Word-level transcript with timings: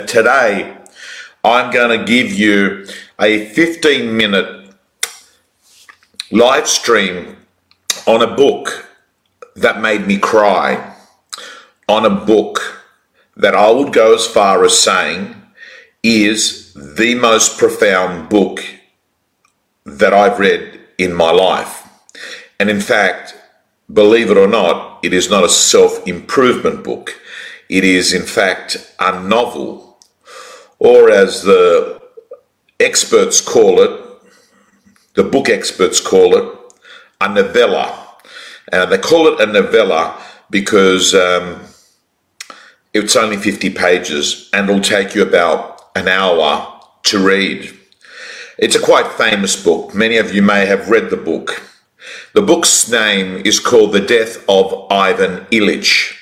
Today, 0.00 0.76
I'm 1.42 1.72
going 1.72 1.98
to 1.98 2.04
give 2.04 2.30
you 2.30 2.86
a 3.18 3.46
15 3.46 4.14
minute 4.14 4.70
live 6.30 6.68
stream 6.68 7.38
on 8.06 8.20
a 8.20 8.36
book 8.36 8.90
that 9.54 9.80
made 9.80 10.06
me 10.06 10.18
cry, 10.18 10.94
on 11.88 12.04
a 12.04 12.10
book 12.10 12.84
that 13.38 13.54
I 13.54 13.70
would 13.70 13.94
go 13.94 14.14
as 14.14 14.26
far 14.26 14.62
as 14.66 14.78
saying 14.78 15.34
is 16.02 16.74
the 16.74 17.14
most 17.14 17.58
profound 17.58 18.28
book 18.28 18.62
that 19.86 20.12
I've 20.12 20.38
read 20.38 20.78
in 20.98 21.14
my 21.14 21.30
life. 21.30 21.88
And 22.60 22.68
in 22.68 22.82
fact, 22.82 23.34
believe 23.90 24.30
it 24.30 24.36
or 24.36 24.46
not, 24.46 25.02
it 25.02 25.14
is 25.14 25.30
not 25.30 25.42
a 25.42 25.48
self 25.48 26.06
improvement 26.06 26.84
book. 26.84 27.18
It 27.70 27.82
is, 27.82 28.12
in 28.12 28.22
fact, 28.22 28.94
a 29.00 29.20
novel 29.20 29.85
or 30.86 31.10
as 31.10 31.42
the 31.42 32.00
experts 32.78 33.40
call 33.40 33.80
it, 33.80 33.90
the 35.14 35.24
book 35.24 35.48
experts 35.48 36.00
call 36.00 36.36
it, 36.36 36.46
a 37.20 37.28
novella. 37.28 38.06
And 38.72 38.92
they 38.92 38.98
call 38.98 39.26
it 39.26 39.40
a 39.40 39.52
novella 39.52 40.22
because 40.48 41.12
um, 41.12 41.60
it's 42.94 43.16
only 43.16 43.36
50 43.36 43.70
pages 43.70 44.48
and 44.52 44.70
it'll 44.70 44.80
take 44.80 45.12
you 45.16 45.22
about 45.22 45.90
an 45.96 46.06
hour 46.06 46.80
to 47.04 47.18
read. 47.18 47.76
It's 48.56 48.76
a 48.76 48.80
quite 48.80 49.10
famous 49.12 49.60
book. 49.60 49.92
Many 49.92 50.18
of 50.18 50.32
you 50.32 50.40
may 50.40 50.66
have 50.66 50.88
read 50.88 51.10
the 51.10 51.16
book. 51.16 51.68
The 52.32 52.42
book's 52.42 52.88
name 52.88 53.42
is 53.44 53.58
called 53.58 53.92
The 53.92 54.00
Death 54.00 54.44
of 54.48 54.86
Ivan 54.88 55.46
Ilyich. 55.46 56.14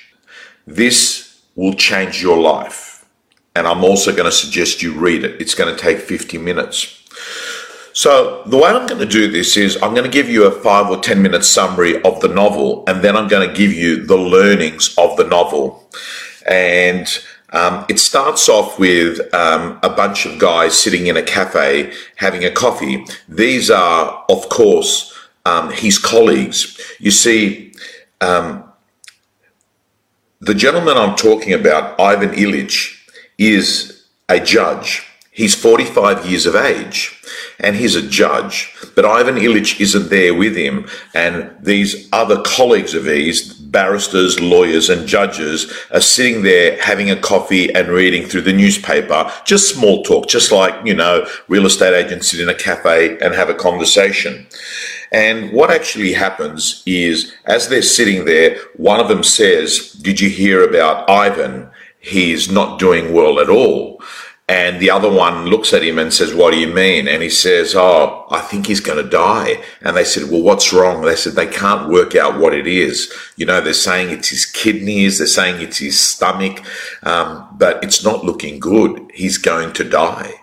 This 0.65 1.39
will 1.53 1.75
change 1.75 2.19
your 2.19 2.39
life. 2.39 2.84
And 3.55 3.67
I'm 3.67 3.83
also 3.83 4.11
going 4.11 4.25
to 4.25 4.31
suggest 4.31 4.81
you 4.81 4.93
read 4.93 5.23
it. 5.23 5.39
It's 5.41 5.55
going 5.55 5.73
to 5.73 5.81
take 5.81 5.99
50 5.99 6.37
minutes. 6.37 7.01
So, 7.93 8.43
the 8.45 8.57
way 8.57 8.69
I'm 8.69 8.85
going 8.87 8.99
to 8.99 9.05
do 9.05 9.31
this 9.31 9.55
is 9.55 9.81
I'm 9.81 9.93
going 9.93 10.03
to 10.03 10.09
give 10.09 10.29
you 10.29 10.45
a 10.45 10.51
five 10.51 10.89
or 10.89 10.99
10 10.99 11.21
minute 11.21 11.45
summary 11.45 12.01
of 12.03 12.19
the 12.19 12.27
novel, 12.27 12.83
and 12.87 13.01
then 13.01 13.15
I'm 13.15 13.29
going 13.29 13.47
to 13.47 13.55
give 13.55 13.71
you 13.71 14.05
the 14.05 14.17
learnings 14.17 14.93
of 14.97 15.15
the 15.15 15.23
novel. 15.23 15.89
And 16.45 17.07
um, 17.53 17.85
it 17.87 17.99
starts 17.99 18.49
off 18.49 18.77
with 18.77 19.33
um, 19.33 19.79
a 19.81 19.89
bunch 19.89 20.25
of 20.25 20.39
guys 20.39 20.77
sitting 20.77 21.07
in 21.07 21.15
a 21.15 21.23
cafe 21.23 21.93
having 22.17 22.43
a 22.43 22.51
coffee. 22.51 23.05
These 23.29 23.71
are, 23.71 24.25
of 24.27 24.49
course, 24.49 25.17
um, 25.45 25.71
his 25.71 25.97
colleagues. 25.97 26.77
You 26.99 27.11
see, 27.11 27.73
um, 28.19 28.65
the 30.41 30.53
gentleman 30.53 30.97
I'm 30.97 31.15
talking 31.15 31.53
about, 31.53 31.97
Ivan 31.97 32.31
Ilyich, 32.31 32.94
is 33.37 34.05
a 34.29 34.39
judge. 34.39 35.03
He's 35.31 35.53
45 35.53 36.25
years 36.25 36.45
of 36.45 36.55
age 36.55 37.21
and 37.59 37.75
he's 37.75 37.95
a 37.95 38.07
judge, 38.07 38.73
but 38.95 39.05
Ivan 39.05 39.35
Ilyich 39.35 39.79
isn't 39.79 40.09
there 40.09 40.33
with 40.33 40.55
him. 40.55 40.87
And 41.13 41.51
these 41.61 42.07
other 42.13 42.41
colleagues 42.43 42.93
of 42.93 43.05
his, 43.05 43.53
barristers, 43.53 44.39
lawyers, 44.39 44.89
and 44.89 45.07
judges, 45.07 45.71
are 45.91 45.99
sitting 45.99 46.43
there 46.43 46.81
having 46.81 47.09
a 47.09 47.19
coffee 47.19 47.73
and 47.73 47.89
reading 47.89 48.27
through 48.27 48.43
the 48.43 48.53
newspaper, 48.53 49.31
just 49.45 49.75
small 49.75 50.03
talk, 50.03 50.27
just 50.27 50.51
like, 50.51 50.73
you 50.85 50.93
know, 50.93 51.27
real 51.47 51.65
estate 51.65 51.93
agents 51.93 52.29
sit 52.29 52.39
in 52.39 52.49
a 52.49 52.55
cafe 52.55 53.17
and 53.19 53.33
have 53.33 53.49
a 53.49 53.53
conversation. 53.53 54.47
And 55.11 55.51
what 55.51 55.71
actually 55.71 56.13
happens 56.13 56.83
is, 56.85 57.33
as 57.45 57.69
they're 57.69 57.81
sitting 57.81 58.25
there, 58.25 58.57
one 58.75 58.99
of 58.99 59.07
them 59.07 59.23
says, 59.23 59.91
Did 60.01 60.19
you 60.19 60.29
hear 60.29 60.67
about 60.67 61.09
Ivan? 61.09 61.69
He's 62.05 62.51
not 62.51 62.79
doing 62.79 63.13
well 63.13 63.39
at 63.39 63.49
all. 63.49 64.01
And 64.47 64.79
the 64.79 64.91
other 64.91 65.11
one 65.11 65.47
looks 65.47 65.73
at 65.73 65.81
him 65.81 65.97
and 65.97 66.13
says, 66.13 66.35
What 66.35 66.53
do 66.53 66.59
you 66.59 66.67
mean? 66.67 67.07
And 67.07 67.23
he 67.23 67.31
says, 67.31 67.73
Oh, 67.75 68.27
I 68.29 68.41
think 68.41 68.67
he's 68.67 68.79
going 68.79 69.03
to 69.03 69.09
die. 69.09 69.63
And 69.81 69.97
they 69.97 70.03
said, 70.03 70.29
Well, 70.29 70.43
what's 70.43 70.71
wrong? 70.71 71.01
They 71.01 71.15
said, 71.15 71.33
They 71.33 71.47
can't 71.47 71.89
work 71.89 72.15
out 72.15 72.39
what 72.39 72.53
it 72.53 72.67
is. 72.67 73.11
You 73.37 73.47
know, 73.47 73.59
they're 73.59 73.73
saying 73.73 74.11
it's 74.11 74.29
his 74.29 74.45
kidneys, 74.45 75.17
they're 75.17 75.25
saying 75.25 75.61
it's 75.61 75.79
his 75.79 75.99
stomach, 75.99 76.61
um, 77.01 77.47
but 77.57 77.83
it's 77.83 78.03
not 78.03 78.23
looking 78.23 78.59
good. 78.59 79.09
He's 79.15 79.39
going 79.39 79.73
to 79.73 79.83
die. 79.83 80.33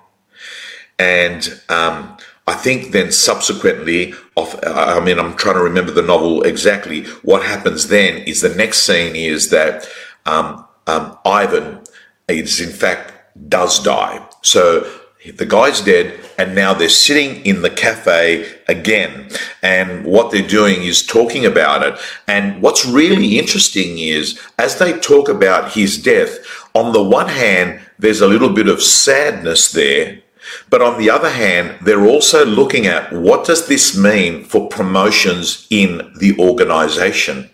And 0.98 1.60
um, 1.68 2.16
I 2.48 2.54
think 2.54 2.90
then 2.90 3.12
subsequently, 3.12 4.14
off, 4.34 4.58
I 4.66 4.98
mean, 4.98 5.20
I'm 5.20 5.36
trying 5.36 5.54
to 5.54 5.62
remember 5.62 5.92
the 5.92 6.02
novel 6.02 6.42
exactly. 6.42 7.04
What 7.22 7.44
happens 7.44 7.86
then 7.86 8.18
is 8.24 8.40
the 8.40 8.54
next 8.54 8.82
scene 8.82 9.14
is 9.14 9.50
that 9.50 9.86
um, 10.26 10.66
um, 10.86 11.18
Ivan 11.24 11.80
is 12.28 12.60
in 12.60 12.70
fact 12.70 13.12
does 13.48 13.82
die. 13.82 14.26
So 14.42 14.90
the 15.36 15.46
guy's 15.46 15.80
dead, 15.80 16.18
and 16.36 16.54
now 16.54 16.74
they're 16.74 16.88
sitting 16.88 17.44
in 17.46 17.62
the 17.62 17.70
cafe 17.70 18.60
again. 18.66 19.30
And 19.62 20.04
what 20.04 20.30
they're 20.30 20.46
doing 20.46 20.82
is 20.82 21.06
talking 21.06 21.46
about 21.46 21.86
it. 21.86 21.98
And 22.26 22.60
what's 22.60 22.84
really 22.84 23.38
interesting 23.38 23.98
is 23.98 24.40
as 24.58 24.78
they 24.78 24.98
talk 24.98 25.28
about 25.28 25.72
his 25.72 25.96
death, 26.02 26.38
on 26.74 26.92
the 26.92 27.02
one 27.02 27.28
hand, 27.28 27.80
there's 27.98 28.20
a 28.20 28.26
little 28.26 28.48
bit 28.48 28.68
of 28.68 28.82
sadness 28.82 29.70
there. 29.70 30.18
But 30.68 30.82
on 30.82 30.98
the 30.98 31.08
other 31.08 31.30
hand, 31.30 31.78
they're 31.82 32.06
also 32.06 32.44
looking 32.44 32.86
at 32.86 33.12
what 33.12 33.46
does 33.46 33.68
this 33.68 33.96
mean 33.96 34.44
for 34.44 34.68
promotions 34.68 35.68
in 35.70 36.12
the 36.18 36.36
organization? 36.38 37.48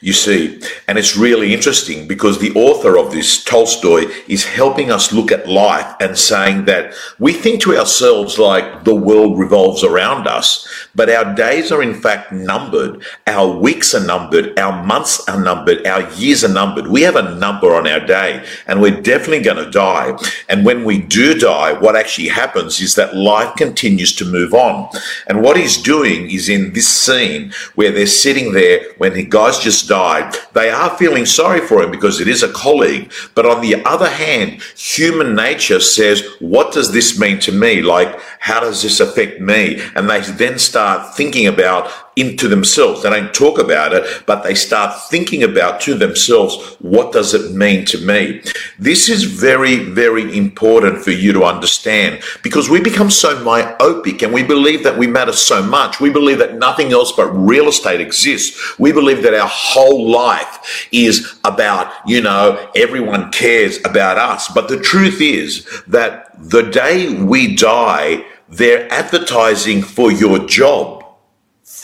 You 0.00 0.12
see, 0.12 0.60
and 0.88 0.98
it's 0.98 1.16
really 1.16 1.54
interesting 1.54 2.08
because 2.08 2.38
the 2.38 2.52
author 2.54 2.98
of 2.98 3.12
this, 3.12 3.42
Tolstoy, 3.44 4.06
is 4.26 4.44
helping 4.44 4.90
us 4.90 5.12
look 5.12 5.30
at 5.30 5.48
life 5.48 5.94
and 6.00 6.18
saying 6.18 6.64
that 6.64 6.94
we 7.18 7.32
think 7.32 7.60
to 7.62 7.76
ourselves 7.76 8.38
like 8.38 8.84
the 8.84 8.94
world 8.94 9.38
revolves 9.38 9.84
around 9.84 10.26
us, 10.26 10.66
but 10.94 11.08
our 11.08 11.34
days 11.34 11.72
are 11.72 11.82
in 11.82 11.94
fact 11.94 12.32
numbered, 12.32 13.02
our 13.26 13.56
weeks 13.56 13.94
are 13.94 14.04
numbered, 14.04 14.58
our 14.58 14.84
months 14.84 15.26
are 15.28 15.42
numbered, 15.42 15.86
our 15.86 16.10
years 16.12 16.44
are 16.44 16.52
numbered. 16.52 16.86
We 16.86 17.02
have 17.02 17.16
a 17.16 17.34
number 17.36 17.74
on 17.74 17.86
our 17.86 18.00
day, 18.00 18.44
and 18.66 18.80
we're 18.80 19.00
definitely 19.00 19.42
going 19.42 19.64
to 19.64 19.70
die. 19.70 20.16
And 20.48 20.64
when 20.64 20.84
we 20.84 21.00
do 21.00 21.34
die, 21.34 21.72
what 21.72 21.96
actually 21.96 22.28
happens 22.28 22.80
is 22.80 22.94
that 22.96 23.16
life 23.16 23.54
continues 23.56 24.14
to 24.16 24.24
move 24.24 24.52
on. 24.52 24.90
And 25.28 25.42
what 25.42 25.56
he's 25.56 25.80
doing 25.80 26.30
is 26.30 26.48
in 26.48 26.72
this 26.72 26.88
scene 26.88 27.52
where 27.74 27.90
they're 27.90 28.06
sitting 28.06 28.52
there 28.52 28.84
when 28.98 29.14
the 29.14 29.24
guy's 29.24 29.58
just 29.58 29.88
died, 29.88 30.34
they 30.52 30.70
are 30.70 30.96
feeling 30.98 31.26
sorry 31.26 31.60
for 31.60 31.82
him 31.82 31.90
because 31.90 32.20
it 32.20 32.28
is 32.28 32.42
a 32.42 32.52
colleague. 32.52 33.10
But 33.34 33.46
on 33.46 33.62
the 33.62 33.82
other 33.84 34.08
hand, 34.08 34.62
human 34.76 35.34
nature 35.34 35.80
says, 35.80 36.22
what 36.40 36.72
does 36.72 36.92
this 36.92 37.18
mean 37.18 37.38
to 37.40 37.52
me? 37.52 37.80
Like, 37.80 38.20
how 38.40 38.60
does 38.60 38.82
this 38.82 39.00
affect 39.00 39.40
me? 39.40 39.80
And 39.94 40.08
they 40.08 40.20
then 40.20 40.58
start 40.58 40.81
thinking 41.14 41.46
about 41.46 41.90
into 42.16 42.48
themselves. 42.48 43.02
They 43.02 43.10
don't 43.10 43.32
talk 43.32 43.58
about 43.58 43.94
it, 43.94 44.24
but 44.26 44.42
they 44.42 44.54
start 44.54 45.00
thinking 45.08 45.42
about 45.42 45.80
to 45.82 45.94
themselves, 45.94 46.76
what 46.80 47.12
does 47.12 47.32
it 47.32 47.52
mean 47.52 47.84
to 47.86 47.98
me? 47.98 48.42
This 48.78 49.08
is 49.08 49.24
very, 49.24 49.76
very 49.76 50.36
important 50.36 51.02
for 51.02 51.10
you 51.10 51.32
to 51.32 51.44
understand 51.44 52.22
because 52.42 52.68
we 52.68 52.80
become 52.80 53.10
so 53.10 53.42
myopic 53.42 54.22
and 54.22 54.32
we 54.32 54.42
believe 54.42 54.82
that 54.84 54.98
we 54.98 55.06
matter 55.06 55.32
so 55.32 55.62
much. 55.62 56.00
We 56.00 56.10
believe 56.10 56.38
that 56.38 56.56
nothing 56.56 56.92
else 56.92 57.12
but 57.12 57.30
real 57.30 57.68
estate 57.68 58.00
exists. 58.00 58.78
We 58.78 58.92
believe 58.92 59.22
that 59.22 59.34
our 59.34 59.48
whole 59.50 60.10
life 60.10 60.88
is 60.92 61.38
about, 61.44 61.92
you 62.06 62.20
know, 62.20 62.70
everyone 62.76 63.32
cares 63.32 63.78
about 63.84 64.18
us. 64.18 64.48
But 64.48 64.68
the 64.68 64.80
truth 64.80 65.20
is 65.20 65.66
that 65.86 66.30
the 66.38 66.62
day 66.62 67.22
we 67.22 67.56
die, 67.56 68.24
they're 68.52 68.90
advertising 68.92 69.82
for 69.82 70.12
your 70.12 70.46
job 70.46 71.02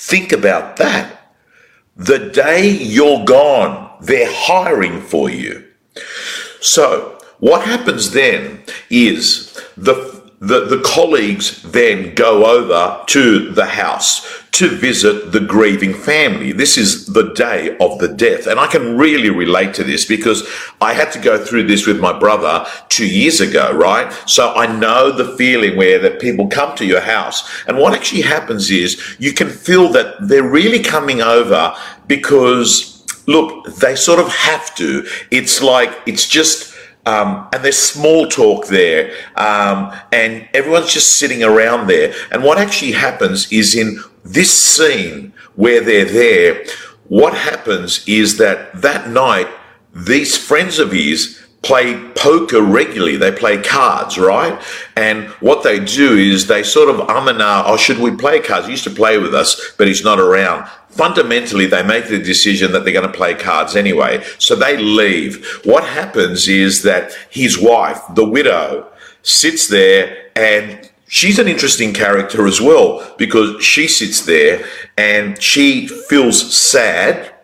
Think 0.08 0.32
about 0.32 0.76
that. 0.76 1.34
The 1.96 2.30
day 2.30 2.70
you're 2.70 3.24
gone, 3.24 3.96
they're 4.00 4.30
hiring 4.32 5.00
for 5.00 5.28
you. 5.28 5.66
So, 6.60 7.18
what 7.40 7.66
happens 7.66 8.12
then 8.12 8.62
is 8.88 9.60
the 9.76 10.17
the, 10.40 10.66
the 10.66 10.80
colleagues 10.84 11.62
then 11.62 12.14
go 12.14 12.46
over 12.46 13.02
to 13.06 13.50
the 13.50 13.66
house 13.66 14.44
to 14.52 14.68
visit 14.68 15.32
the 15.32 15.40
grieving 15.40 15.94
family. 15.94 16.52
This 16.52 16.76
is 16.76 17.06
the 17.06 17.32
day 17.34 17.76
of 17.78 17.98
the 17.98 18.08
death. 18.08 18.46
And 18.46 18.58
I 18.60 18.68
can 18.68 18.96
really 18.96 19.30
relate 19.30 19.74
to 19.74 19.84
this 19.84 20.04
because 20.04 20.48
I 20.80 20.92
had 20.92 21.10
to 21.12 21.18
go 21.18 21.44
through 21.44 21.66
this 21.66 21.86
with 21.86 22.00
my 22.00 22.16
brother 22.16 22.66
two 22.88 23.06
years 23.06 23.40
ago, 23.40 23.72
right? 23.72 24.12
So 24.26 24.54
I 24.54 24.66
know 24.66 25.10
the 25.10 25.36
feeling 25.36 25.76
where 25.76 25.98
that 26.00 26.20
people 26.20 26.46
come 26.48 26.76
to 26.76 26.86
your 26.86 27.00
house. 27.00 27.48
And 27.66 27.78
what 27.78 27.94
actually 27.94 28.22
happens 28.22 28.70
is 28.70 29.16
you 29.18 29.32
can 29.32 29.48
feel 29.48 29.88
that 29.90 30.16
they're 30.20 30.48
really 30.48 30.82
coming 30.82 31.20
over 31.20 31.74
because 32.06 32.94
look, 33.26 33.66
they 33.76 33.94
sort 33.94 34.18
of 34.18 34.28
have 34.28 34.74
to. 34.76 35.06
It's 35.30 35.62
like, 35.62 35.90
it's 36.06 36.26
just, 36.26 36.74
um, 37.06 37.48
and 37.52 37.64
there's 37.64 37.78
small 37.78 38.26
talk 38.26 38.66
there, 38.66 39.12
um, 39.36 39.92
and 40.12 40.48
everyone's 40.52 40.92
just 40.92 41.18
sitting 41.18 41.42
around 41.42 41.86
there. 41.86 42.14
And 42.30 42.42
what 42.44 42.58
actually 42.58 42.92
happens 42.92 43.50
is 43.50 43.74
in 43.74 44.00
this 44.24 44.52
scene 44.52 45.32
where 45.54 45.80
they're 45.80 46.04
there, 46.04 46.64
what 47.08 47.34
happens 47.34 48.06
is 48.06 48.36
that 48.38 48.82
that 48.82 49.08
night, 49.08 49.48
these 49.94 50.36
friends 50.36 50.78
of 50.78 50.92
his 50.92 51.38
play 51.62 51.98
poker 52.14 52.62
regularly. 52.62 53.16
They 53.16 53.32
play 53.32 53.60
cards, 53.60 54.18
right? 54.18 54.60
And 54.96 55.28
what 55.40 55.62
they 55.64 55.80
do 55.80 56.16
is 56.16 56.46
they 56.46 56.62
sort 56.62 56.88
of 56.88 57.08
um 57.08 57.28
and 57.28 57.42
ah, 57.42 57.64
oh, 57.66 57.76
should 57.76 57.98
we 57.98 58.14
play 58.14 58.40
cards? 58.40 58.66
He 58.66 58.72
used 58.72 58.84
to 58.84 58.90
play 58.90 59.18
with 59.18 59.34
us, 59.34 59.72
but 59.76 59.86
he's 59.86 60.04
not 60.04 60.20
around. 60.20 60.68
Fundamentally, 60.90 61.66
they 61.66 61.82
make 61.82 62.08
the 62.08 62.18
decision 62.18 62.72
that 62.72 62.84
they're 62.84 62.92
going 62.92 63.06
to 63.06 63.12
play 63.16 63.34
cards 63.34 63.76
anyway. 63.76 64.24
So 64.38 64.56
they 64.56 64.76
leave. 64.76 65.60
What 65.64 65.84
happens 65.84 66.48
is 66.48 66.82
that 66.82 67.12
his 67.30 67.58
wife, 67.58 68.00
the 68.14 68.24
widow, 68.24 68.90
sits 69.22 69.68
there 69.68 70.30
and 70.34 70.90
she's 71.08 71.38
an 71.38 71.48
interesting 71.48 71.92
character 71.92 72.46
as 72.46 72.60
well 72.60 73.14
because 73.18 73.62
she 73.62 73.88
sits 73.88 74.24
there 74.24 74.64
and 74.96 75.40
she 75.42 75.86
feels 75.86 76.54
sad 76.54 77.34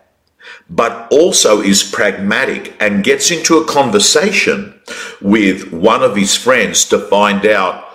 but 0.67 1.07
also 1.11 1.61
is 1.61 1.83
pragmatic 1.83 2.75
and 2.79 3.03
gets 3.03 3.29
into 3.29 3.57
a 3.57 3.65
conversation 3.65 4.79
with 5.21 5.71
one 5.71 6.01
of 6.01 6.15
his 6.15 6.35
friends 6.35 6.85
to 6.85 6.97
find 6.97 7.45
out 7.45 7.85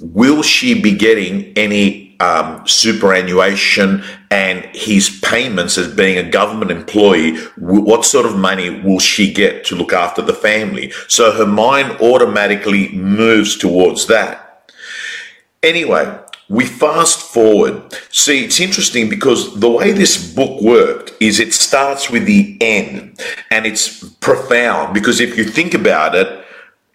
will 0.00 0.42
she 0.42 0.80
be 0.80 0.92
getting 0.92 1.52
any 1.56 2.09
um, 2.20 2.66
superannuation 2.66 4.04
and 4.30 4.64
his 4.74 5.18
payments 5.22 5.78
as 5.78 5.92
being 5.92 6.18
a 6.18 6.30
government 6.30 6.70
employee, 6.70 7.36
what 7.56 8.04
sort 8.04 8.26
of 8.26 8.36
money 8.36 8.70
will 8.70 8.98
she 8.98 9.32
get 9.32 9.64
to 9.66 9.74
look 9.74 9.92
after 9.92 10.22
the 10.22 10.34
family? 10.34 10.92
So 11.08 11.32
her 11.32 11.46
mind 11.46 12.00
automatically 12.00 12.90
moves 12.90 13.56
towards 13.56 14.06
that. 14.06 14.72
Anyway, 15.62 16.18
we 16.50 16.66
fast 16.66 17.20
forward. 17.20 17.92
See, 18.10 18.44
it's 18.44 18.60
interesting 18.60 19.08
because 19.08 19.58
the 19.60 19.70
way 19.70 19.92
this 19.92 20.34
book 20.34 20.60
worked 20.60 21.12
is 21.20 21.38
it 21.38 21.54
starts 21.54 22.10
with 22.10 22.26
the 22.26 22.58
end 22.60 23.20
and 23.50 23.66
it's 23.66 24.02
profound 24.14 24.92
because 24.92 25.20
if 25.20 25.38
you 25.38 25.44
think 25.44 25.74
about 25.74 26.14
it, 26.14 26.44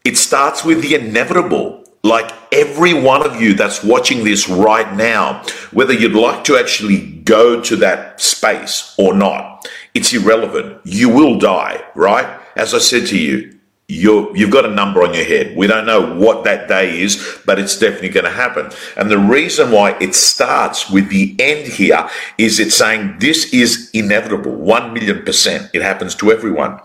it 0.03 0.17
starts 0.17 0.65
with 0.65 0.81
the 0.81 0.95
inevitable. 0.95 1.84
Like 2.05 2.31
every 2.51 2.93
one 2.93 3.25
of 3.25 3.41
you 3.41 3.55
that's 3.55 3.83
watching 3.83 4.23
this 4.23 4.47
right 4.47 4.95
now, 4.95 5.43
whether 5.71 5.91
you'd 5.91 6.13
like 6.13 6.43
to 6.43 6.55
actually 6.55 7.01
go 7.01 7.59
to 7.61 7.75
that 7.77 8.21
space 8.21 8.93
or 8.99 9.15
not, 9.15 9.67
it's 9.95 10.13
irrelevant. 10.13 10.81
You 10.83 11.09
will 11.09 11.39
die, 11.39 11.83
right? 11.95 12.39
As 12.55 12.75
I 12.75 12.77
said 12.77 13.07
to 13.07 13.17
you, 13.17 13.57
you're, 13.87 14.35
you've 14.37 14.51
got 14.51 14.65
a 14.65 14.69
number 14.69 15.01
on 15.01 15.15
your 15.15 15.25
head. 15.25 15.57
We 15.57 15.65
don't 15.65 15.87
know 15.87 16.13
what 16.15 16.43
that 16.43 16.67
day 16.67 17.01
is, 17.01 17.39
but 17.43 17.57
it's 17.57 17.79
definitely 17.79 18.09
going 18.09 18.25
to 18.25 18.31
happen. 18.31 18.69
And 18.97 19.09
the 19.09 19.17
reason 19.17 19.71
why 19.71 19.97
it 19.99 20.13
starts 20.13 20.91
with 20.91 21.09
the 21.09 21.35
end 21.39 21.67
here 21.67 22.07
is 22.37 22.59
it's 22.59 22.75
saying 22.75 23.17
this 23.17 23.51
is 23.51 23.89
inevitable. 23.95 24.51
One 24.51 24.93
million 24.93 25.23
percent. 25.23 25.71
It 25.73 25.81
happens 25.81 26.13
to 26.15 26.31
everyone. 26.31 26.79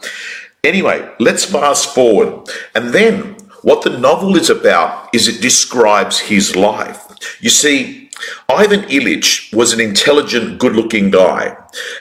Anyway, 0.64 1.10
let's 1.18 1.44
fast 1.44 1.94
forward. 1.94 2.48
And 2.74 2.92
then 2.92 3.36
what 3.62 3.82
the 3.82 3.98
novel 3.98 4.36
is 4.36 4.50
about 4.50 5.14
is 5.14 5.28
it 5.28 5.42
describes 5.42 6.18
his 6.18 6.56
life. 6.56 7.06
You 7.40 7.50
see, 7.50 8.10
Ivan 8.48 8.82
Ilyich 8.82 9.54
was 9.54 9.72
an 9.72 9.80
intelligent, 9.80 10.58
good 10.58 10.74
looking 10.74 11.10
guy. 11.10 11.56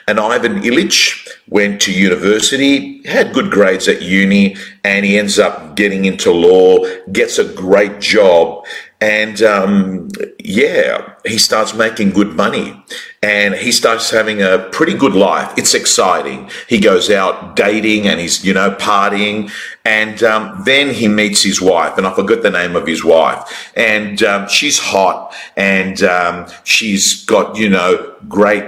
And 0.06 0.18
Ivan 0.18 0.62
Ilyich 0.62 1.28
went 1.48 1.80
to 1.82 1.92
university, 1.92 3.06
had 3.06 3.32
good 3.32 3.50
grades 3.50 3.88
at 3.88 4.02
uni, 4.02 4.56
and 4.84 5.04
he 5.04 5.18
ends 5.18 5.38
up 5.38 5.76
getting 5.76 6.04
into 6.04 6.30
law, 6.32 6.84
gets 7.12 7.38
a 7.38 7.44
great 7.44 8.00
job, 8.00 8.64
and 9.00 9.40
um, 9.42 10.08
yeah, 10.38 11.14
he 11.24 11.38
starts 11.38 11.74
making 11.74 12.10
good 12.10 12.36
money 12.36 12.82
and 13.22 13.54
he 13.54 13.72
starts 13.72 14.10
having 14.10 14.42
a 14.42 14.68
pretty 14.72 14.94
good 14.94 15.14
life. 15.14 15.52
It's 15.56 15.74
exciting. 15.74 16.50
He 16.68 16.78
goes 16.78 17.10
out 17.10 17.56
dating 17.56 18.06
and 18.06 18.20
he's, 18.20 18.44
you 18.44 18.52
know, 18.52 18.72
partying. 18.72 19.50
And 19.84 20.22
um, 20.22 20.62
then 20.64 20.94
he 20.94 21.08
meets 21.08 21.42
his 21.42 21.60
wife, 21.60 21.96
and 21.96 22.06
I 22.06 22.14
forgot 22.14 22.42
the 22.42 22.50
name 22.50 22.76
of 22.76 22.86
his 22.86 23.02
wife. 23.02 23.72
And 23.74 24.22
um, 24.22 24.46
she's 24.46 24.78
hot 24.78 25.34
and 25.56 26.02
um, 26.02 26.46
she's 26.64 27.24
got, 27.24 27.56
you 27.56 27.68
know, 27.68 28.14
great 28.28 28.64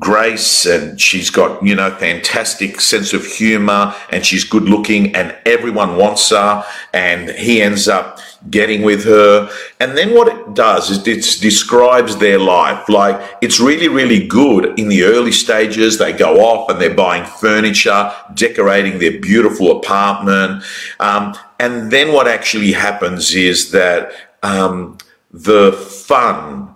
grace 0.00 0.66
and 0.66 1.00
she's 1.00 1.30
got, 1.30 1.62
you 1.62 1.74
know, 1.74 1.90
fantastic 1.92 2.80
sense 2.80 3.12
of 3.12 3.24
humor 3.24 3.94
and 4.10 4.26
she's 4.26 4.44
good 4.44 4.64
looking 4.64 5.14
and 5.14 5.36
everyone 5.46 5.96
wants 5.96 6.30
her. 6.30 6.64
And 6.92 7.30
he 7.30 7.62
ends 7.62 7.86
up 7.88 8.18
getting 8.50 8.82
with 8.82 9.04
her. 9.04 9.50
And 9.80 9.96
then 9.96 10.14
what 10.14 10.28
it 10.28 10.54
does 10.54 10.90
is 10.90 10.98
it 11.06 11.40
describes 11.40 12.16
their 12.16 12.38
life. 12.38 12.88
Like 12.88 13.20
it's 13.42 13.60
really, 13.60 13.88
really 13.88 14.26
good 14.26 14.78
in 14.78 14.88
the 14.88 15.04
early 15.04 15.32
stages. 15.32 15.98
They 15.98 16.12
go 16.12 16.40
off 16.40 16.70
and 16.70 16.80
they're 16.80 16.94
buying 16.94 17.24
furniture, 17.24 18.12
decorating 18.34 18.98
their 18.98 19.20
beautiful 19.20 19.78
apartment. 19.78 20.62
Um, 21.00 21.34
and 21.58 21.90
then 21.90 22.12
what 22.12 22.28
actually 22.28 22.72
happens 22.72 23.34
is 23.34 23.72
that 23.72 24.12
um, 24.42 24.98
the 25.32 25.72
fun 25.72 26.74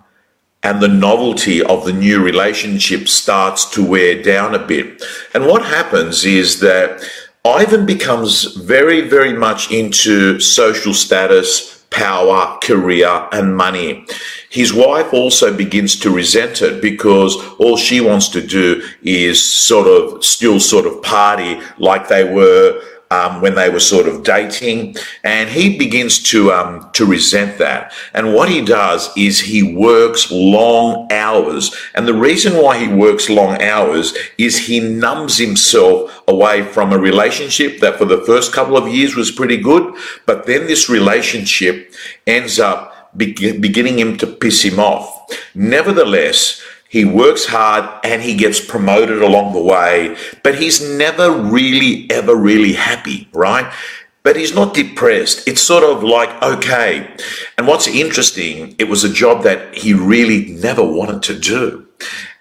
and 0.63 0.81
the 0.81 0.87
novelty 0.87 1.61
of 1.61 1.85
the 1.85 1.91
new 1.91 2.23
relationship 2.23 3.07
starts 3.07 3.69
to 3.71 3.85
wear 3.85 4.21
down 4.21 4.55
a 4.55 4.65
bit. 4.65 5.03
And 5.33 5.45
what 5.45 5.65
happens 5.65 6.23
is 6.23 6.61
that 6.61 7.03
Ivan 7.45 7.85
becomes 7.85 8.45
very, 8.55 9.01
very 9.01 9.33
much 9.33 9.69
into 9.69 10.39
social 10.39 10.93
status, 10.93 11.83
power, 11.89 12.57
career, 12.63 13.27
and 13.33 13.57
money. 13.57 14.05
His 14.49 14.73
wife 14.73 15.13
also 15.13 15.53
begins 15.53 15.99
to 15.99 16.09
resent 16.09 16.61
it 16.61 16.81
because 16.81 17.35
all 17.59 17.75
she 17.75 17.99
wants 17.99 18.29
to 18.29 18.47
do 18.47 18.81
is 19.01 19.43
sort 19.43 19.87
of 19.87 20.23
still 20.23 20.61
sort 20.61 20.85
of 20.85 21.01
party 21.03 21.59
like 21.77 22.07
they 22.07 22.23
were 22.23 22.81
um, 23.13 23.41
when 23.41 23.55
they 23.55 23.69
were 23.69 23.79
sort 23.79 24.07
of 24.07 24.23
dating, 24.23 24.95
and 25.23 25.49
he 25.49 25.77
begins 25.77 26.21
to 26.31 26.51
um, 26.51 26.89
to 26.93 27.05
resent 27.05 27.57
that. 27.59 27.93
And 28.13 28.33
what 28.33 28.49
he 28.49 28.61
does 28.63 29.01
is 29.15 29.39
he 29.39 29.61
works 29.61 30.31
long 30.31 31.11
hours, 31.11 31.75
and 31.95 32.07
the 32.07 32.21
reason 32.29 32.61
why 32.61 32.77
he 32.77 32.87
works 32.87 33.29
long 33.29 33.61
hours 33.61 34.13
is 34.37 34.67
he 34.67 34.79
numbs 34.79 35.37
himself 35.37 36.23
away 36.27 36.63
from 36.63 36.91
a 36.91 37.03
relationship 37.09 37.79
that 37.81 37.97
for 37.97 38.05
the 38.05 38.23
first 38.29 38.53
couple 38.53 38.77
of 38.77 38.87
years 38.87 39.15
was 39.15 39.31
pretty 39.31 39.57
good, 39.57 39.93
but 40.25 40.45
then 40.45 40.67
this 40.67 40.89
relationship 40.89 41.93
ends 42.25 42.59
up 42.59 43.11
be- 43.15 43.57
beginning 43.59 43.99
him 43.99 44.17
to 44.17 44.27
piss 44.27 44.61
him 44.63 44.79
off. 44.79 45.07
Nevertheless, 45.53 46.61
he 46.93 47.05
works 47.05 47.47
hard 47.47 47.89
and 48.03 48.21
he 48.21 48.35
gets 48.35 48.63
promoted 48.63 49.23
along 49.23 49.53
the 49.53 49.59
way, 49.59 50.15
but 50.43 50.59
he's 50.59 50.79
never 50.79 51.31
really, 51.31 52.07
ever 52.11 52.35
really 52.35 52.73
happy, 52.73 53.27
right? 53.33 53.73
But 54.21 54.35
he's 54.35 54.53
not 54.53 54.75
depressed. 54.75 55.47
It's 55.47 55.59
sort 55.59 55.83
of 55.83 56.03
like, 56.03 56.29
okay. 56.43 57.11
And 57.57 57.65
what's 57.65 57.87
interesting, 57.87 58.75
it 58.77 58.89
was 58.89 59.03
a 59.03 59.11
job 59.11 59.41
that 59.41 59.73
he 59.73 59.95
really 59.95 60.45
never 60.51 60.83
wanted 60.83 61.23
to 61.23 61.39
do. 61.39 61.87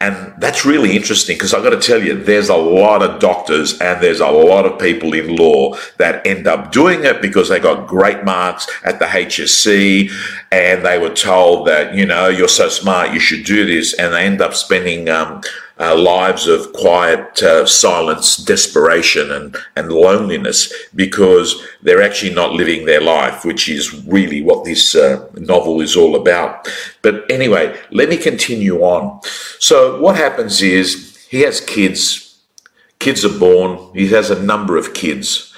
And 0.01 0.35
that's 0.39 0.65
really 0.65 0.97
interesting 0.97 1.37
because 1.37 1.55
I've 1.55 1.63
got 1.63 1.71
to 1.71 1.81
tell 1.81 2.03
you, 2.03 2.15
there's 2.15 2.49
a 2.49 2.57
lot 2.57 3.03
of 3.03 3.21
doctors 3.21 3.81
and 3.81 4.03
there's 4.03 4.21
a 4.21 4.29
lot 4.29 4.67
of 4.67 4.81
people 4.81 5.13
in 5.15 5.37
law 5.37 5.77
that 5.99 6.27
end 6.27 6.47
up 6.47 6.73
doing 6.73 7.05
it 7.05 7.23
because 7.23 7.49
they 7.49 7.61
got 7.61 7.87
great 7.87 8.25
marks 8.25 8.67
at 8.85 8.99
the 8.99 9.05
HSC 9.05 10.11
and 10.51 10.85
they 10.85 10.99
were 10.99 11.15
told 11.15 11.67
that, 11.69 11.95
you 11.95 12.05
know, 12.05 12.29
you're 12.29 12.49
so 12.49 12.69
smart, 12.69 13.13
you 13.13 13.21
should 13.21 13.45
do 13.45 13.65
this. 13.65 13.95
And 13.95 14.13
they 14.13 14.25
end 14.25 14.41
up 14.41 14.55
spending 14.55 15.09
um, 15.09 15.41
uh, 15.83 15.97
lives 15.97 16.47
of 16.47 16.73
quiet 16.73 17.43
uh, 17.43 17.67
silence, 17.67 18.37
desperation, 18.37 19.33
and, 19.33 19.57
and 19.75 19.91
loneliness 19.91 20.73
because 20.95 21.61
they're 21.83 22.03
actually 22.03 22.33
not 22.33 22.53
living 22.53 22.87
their 22.87 23.01
life, 23.01 23.45
which 23.45 23.69
is 23.69 23.93
really 24.07 24.43
what 24.43 24.65
this 24.65 24.95
uh, 24.95 25.29
novel 25.35 25.81
is 25.81 25.97
all 25.97 26.15
about. 26.15 26.69
But 27.03 27.29
anyway, 27.29 27.77
let 27.91 28.09
me 28.09 28.17
continue 28.17 28.81
on. 28.83 29.21
So, 29.59 30.01
what 30.01 30.17
happens 30.17 30.63
is 30.63 31.27
he 31.29 31.41
has 31.41 31.61
kids, 31.61 32.41
kids 33.01 33.25
are 33.25 33.39
born, 33.39 33.93
he 33.93 34.07
has 34.09 34.31
a 34.31 34.41
number 34.41 34.77
of 34.77 34.95
kids, 34.95 35.53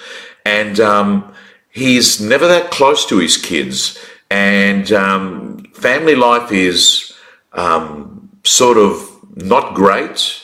and 0.46 0.80
um, 0.80 1.34
he's 1.70 2.18
never 2.18 2.48
that 2.48 2.70
close 2.70 3.04
to 3.06 3.18
his 3.18 3.36
kids. 3.36 3.98
And 4.30 4.90
um, 4.90 5.64
family 5.74 6.14
life 6.14 6.50
is 6.50 7.12
um, 7.52 8.30
sort 8.42 8.78
of 8.78 9.13
not 9.34 9.74
great, 9.74 10.42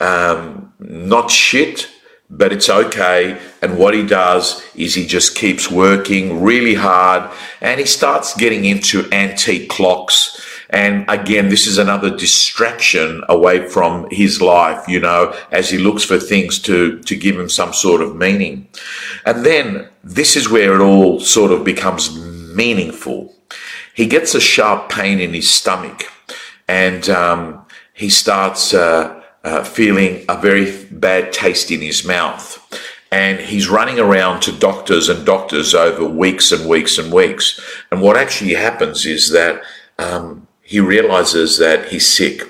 um, 0.00 0.72
not 0.78 1.30
shit, 1.30 1.88
but 2.30 2.52
it's 2.52 2.68
okay. 2.68 3.38
And 3.62 3.78
what 3.78 3.94
he 3.94 4.06
does 4.06 4.62
is 4.74 4.94
he 4.94 5.06
just 5.06 5.34
keeps 5.34 5.70
working 5.70 6.42
really 6.42 6.74
hard 6.74 7.30
and 7.60 7.80
he 7.80 7.86
starts 7.86 8.34
getting 8.36 8.64
into 8.64 9.10
antique 9.12 9.68
clocks. 9.68 10.44
And 10.70 11.06
again, 11.08 11.48
this 11.48 11.66
is 11.66 11.78
another 11.78 12.14
distraction 12.14 13.24
away 13.30 13.66
from 13.66 14.06
his 14.10 14.42
life, 14.42 14.86
you 14.86 15.00
know, 15.00 15.34
as 15.50 15.70
he 15.70 15.78
looks 15.78 16.04
for 16.04 16.18
things 16.18 16.58
to, 16.60 16.98
to 17.00 17.16
give 17.16 17.38
him 17.38 17.48
some 17.48 17.72
sort 17.72 18.02
of 18.02 18.14
meaning. 18.14 18.68
And 19.24 19.46
then 19.46 19.88
this 20.04 20.36
is 20.36 20.50
where 20.50 20.74
it 20.74 20.82
all 20.82 21.20
sort 21.20 21.52
of 21.52 21.64
becomes 21.64 22.14
meaningful. 22.54 23.34
He 23.94 24.06
gets 24.06 24.34
a 24.34 24.40
sharp 24.40 24.90
pain 24.90 25.18
in 25.18 25.32
his 25.32 25.50
stomach 25.50 26.04
and, 26.68 27.08
um, 27.08 27.57
he 27.98 28.08
starts 28.08 28.72
uh, 28.72 29.22
uh, 29.44 29.64
feeling 29.64 30.24
a 30.28 30.40
very 30.40 30.86
bad 30.90 31.32
taste 31.32 31.70
in 31.70 31.80
his 31.80 32.04
mouth. 32.04 32.46
and 33.10 33.40
he's 33.40 33.70
running 33.70 33.98
around 33.98 34.42
to 34.42 34.52
doctors 34.52 35.08
and 35.08 35.24
doctors 35.24 35.74
over 35.74 36.04
weeks 36.04 36.52
and 36.52 36.68
weeks 36.68 36.98
and 36.98 37.10
weeks. 37.10 37.58
And 37.90 38.02
what 38.02 38.18
actually 38.18 38.54
happens 38.54 39.06
is 39.06 39.30
that 39.30 39.62
um, 39.98 40.46
he 40.60 40.78
realizes 40.80 41.56
that 41.58 41.88
he's 41.88 42.06
sick. 42.06 42.42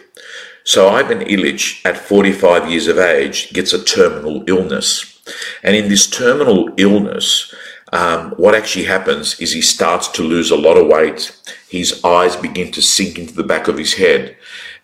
So 0.65 0.89
Ivan 0.89 1.21
Ilyich, 1.21 1.87
at 1.87 1.97
45 1.97 2.69
years 2.69 2.89
of 2.89 2.99
age, 2.99 3.53
gets 3.53 3.73
a 3.73 3.85
terminal 3.85 4.43
illness. 4.49 5.21
And 5.63 5.77
in 5.77 5.89
this 5.89 6.11
terminal 6.11 6.71
illness, 6.77 7.55
um, 7.93 8.33
what 8.33 8.55
actually 8.55 8.85
happens 8.85 9.39
is 9.41 9.53
he 9.53 9.63
starts 9.63 10.09
to 10.09 10.23
lose 10.23 10.51
a 10.51 10.57
lot 10.57 10.77
of 10.77 10.89
weight. 10.89 11.35
His 11.71 12.05
eyes 12.05 12.37
begin 12.37 12.73
to 12.73 12.83
sink 12.83 13.19
into 13.19 13.35
the 13.35 13.45
back 13.45 13.69
of 13.69 13.79
his 13.79 13.95
head. 13.95 14.37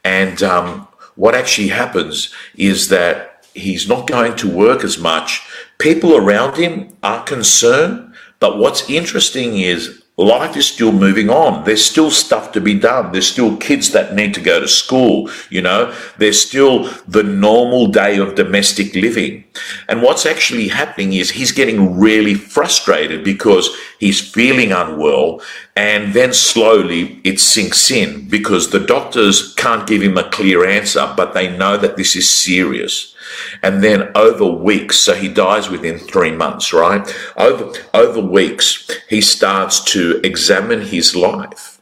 And 0.04 0.42
um, 0.42 0.86
what 1.16 1.34
actually 1.34 1.68
happens 1.68 2.32
is 2.54 2.88
that 2.88 3.46
he's 3.54 3.88
not 3.88 4.06
going 4.06 4.36
to 4.36 4.48
work 4.48 4.84
as 4.84 4.98
much. 4.98 5.46
People 5.78 6.16
around 6.16 6.56
him 6.56 6.96
are 7.02 7.24
concerned. 7.24 8.14
But 8.40 8.58
what's 8.58 8.90
interesting 8.90 9.58
is 9.58 10.03
life 10.16 10.56
is 10.56 10.66
still 10.66 10.92
moving 10.92 11.28
on. 11.28 11.64
There's 11.64 11.84
still 11.84 12.10
stuff 12.10 12.52
to 12.52 12.60
be 12.60 12.74
done. 12.74 13.10
There's 13.10 13.26
still 13.26 13.56
kids 13.56 13.90
that 13.90 14.14
need 14.14 14.32
to 14.34 14.40
go 14.40 14.60
to 14.60 14.68
school. 14.68 15.28
You 15.50 15.62
know, 15.62 15.94
there's 16.18 16.40
still 16.40 16.84
the 17.08 17.24
normal 17.24 17.88
day 17.88 18.18
of 18.18 18.36
domestic 18.36 18.94
living. 18.94 19.44
And 19.88 20.02
what's 20.02 20.24
actually 20.24 20.68
happening 20.68 21.14
is 21.14 21.30
he's 21.30 21.52
getting 21.52 21.98
really 21.98 22.34
frustrated 22.34 23.24
because 23.24 23.68
he's 23.98 24.20
feeling 24.20 24.70
unwell. 24.70 25.42
And 25.74 26.12
then 26.14 26.32
slowly 26.32 27.20
it 27.24 27.40
sinks 27.40 27.90
in 27.90 28.28
because 28.28 28.70
the 28.70 28.80
doctors 28.80 29.52
can't 29.54 29.86
give 29.86 30.02
him 30.02 30.16
a 30.16 30.30
clear 30.30 30.64
answer, 30.64 31.12
but 31.16 31.34
they 31.34 31.56
know 31.56 31.76
that 31.76 31.96
this 31.96 32.14
is 32.14 32.30
serious 32.30 33.13
and 33.62 33.82
then 33.82 34.10
over 34.14 34.46
weeks 34.46 34.98
so 34.98 35.14
he 35.14 35.28
dies 35.28 35.68
within 35.70 35.98
three 35.98 36.30
months 36.30 36.72
right? 36.72 37.04
Over 37.36 37.72
over 37.92 38.20
weeks 38.20 38.90
he 39.08 39.20
starts 39.20 39.82
to 39.92 40.20
examine 40.24 40.82
his 40.82 41.14
life. 41.16 41.80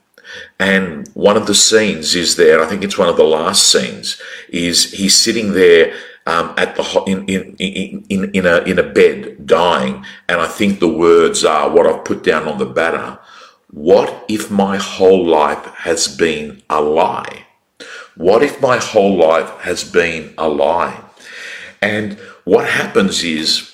And 0.59 1.09
one 1.15 1.37
of 1.37 1.47
the 1.47 1.55
scenes 1.55 2.15
is 2.15 2.37
there 2.37 2.63
i 2.63 2.67
think 2.67 2.83
it's 2.85 2.99
one 2.99 3.09
of 3.09 3.17
the 3.17 3.25
last 3.39 3.71
scenes 3.71 4.21
is 4.49 4.93
he's 4.93 5.17
sitting 5.17 5.53
there 5.53 5.95
um, 6.27 6.55
at 6.57 6.77
the 6.77 6.85
in, 7.07 7.25
in 7.27 7.57
in 7.59 8.05
in 8.09 8.31
in 8.33 8.47
a 8.47 8.59
in 8.59 8.79
a 8.79 8.89
bed 9.01 9.47
dying. 9.47 10.05
And 10.29 10.41
i 10.41 10.47
think 10.47 10.79
the 10.79 10.89
words 11.07 11.45
are 11.45 11.69
what 11.71 11.87
i've 11.87 12.05
put 12.05 12.23
down 12.23 12.49
on 12.49 12.59
the 12.59 12.67
banner 12.67 13.19
what 13.73 14.27
if 14.29 14.51
my 14.51 14.77
whole 14.77 15.27
life 15.27 15.65
has 15.77 16.07
been 16.07 16.63
a 16.69 16.83
lie? 16.83 17.47
What 18.17 18.43
if 18.43 18.61
my 18.61 18.77
whole 18.77 19.17
life 19.17 19.49
has 19.61 19.83
been 19.83 20.35
a 20.37 20.47
lie 20.47 21.02
and 21.83 22.15
what 22.45 22.69
happens 22.69 23.23
is, 23.25 23.69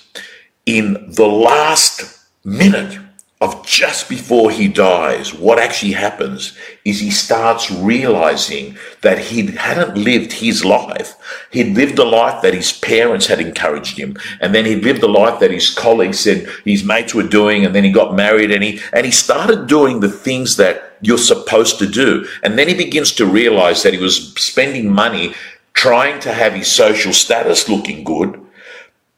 in 0.65 1.11
the 1.11 1.27
last 1.27 2.19
minute 2.43 2.99
of 3.41 3.65
just 3.65 4.09
before 4.09 4.51
he 4.51 4.67
dies, 4.67 5.33
what 5.33 5.57
actually 5.59 5.93
happens 5.93 6.57
is 6.83 6.99
he 6.99 7.09
starts 7.09 7.71
realizing 7.71 8.77
that 9.01 9.17
he 9.17 9.45
hadn't 9.45 9.95
lived 9.95 10.33
his 10.33 10.65
life. 10.65 11.15
He'd 11.51 11.77
lived 11.77 11.97
a 11.99 12.03
life 12.03 12.41
that 12.41 12.53
his 12.53 12.73
parents 12.73 13.27
had 13.27 13.39
encouraged 13.39 13.97
him. 13.97 14.17
And 14.41 14.53
then 14.53 14.65
he'd 14.65 14.83
lived 14.83 15.03
a 15.03 15.07
life 15.07 15.39
that 15.39 15.51
his 15.51 15.73
colleagues 15.73 16.19
said 16.19 16.49
his 16.65 16.83
mates 16.83 17.15
were 17.15 17.23
doing. 17.23 17.63
And 17.63 17.73
then 17.73 17.85
he 17.85 17.91
got 17.91 18.13
married 18.13 18.51
and 18.51 18.61
he, 18.61 18.81
and 18.91 19.05
he 19.05 19.11
started 19.11 19.67
doing 19.67 20.01
the 20.01 20.11
things 20.11 20.57
that 20.57 20.97
you're 21.01 21.17
supposed 21.17 21.79
to 21.79 21.87
do. 21.87 22.27
And 22.43 22.59
then 22.59 22.67
he 22.67 22.73
begins 22.73 23.13
to 23.13 23.25
realize 23.25 23.83
that 23.83 23.93
he 23.93 23.99
was 24.01 24.33
spending 24.33 24.91
money 24.91 25.33
trying 25.79 26.19
to 26.19 26.33
have 26.33 26.51
his 26.51 26.69
social 26.69 27.13
status 27.13 27.69
looking 27.69 28.03
good, 28.03 28.37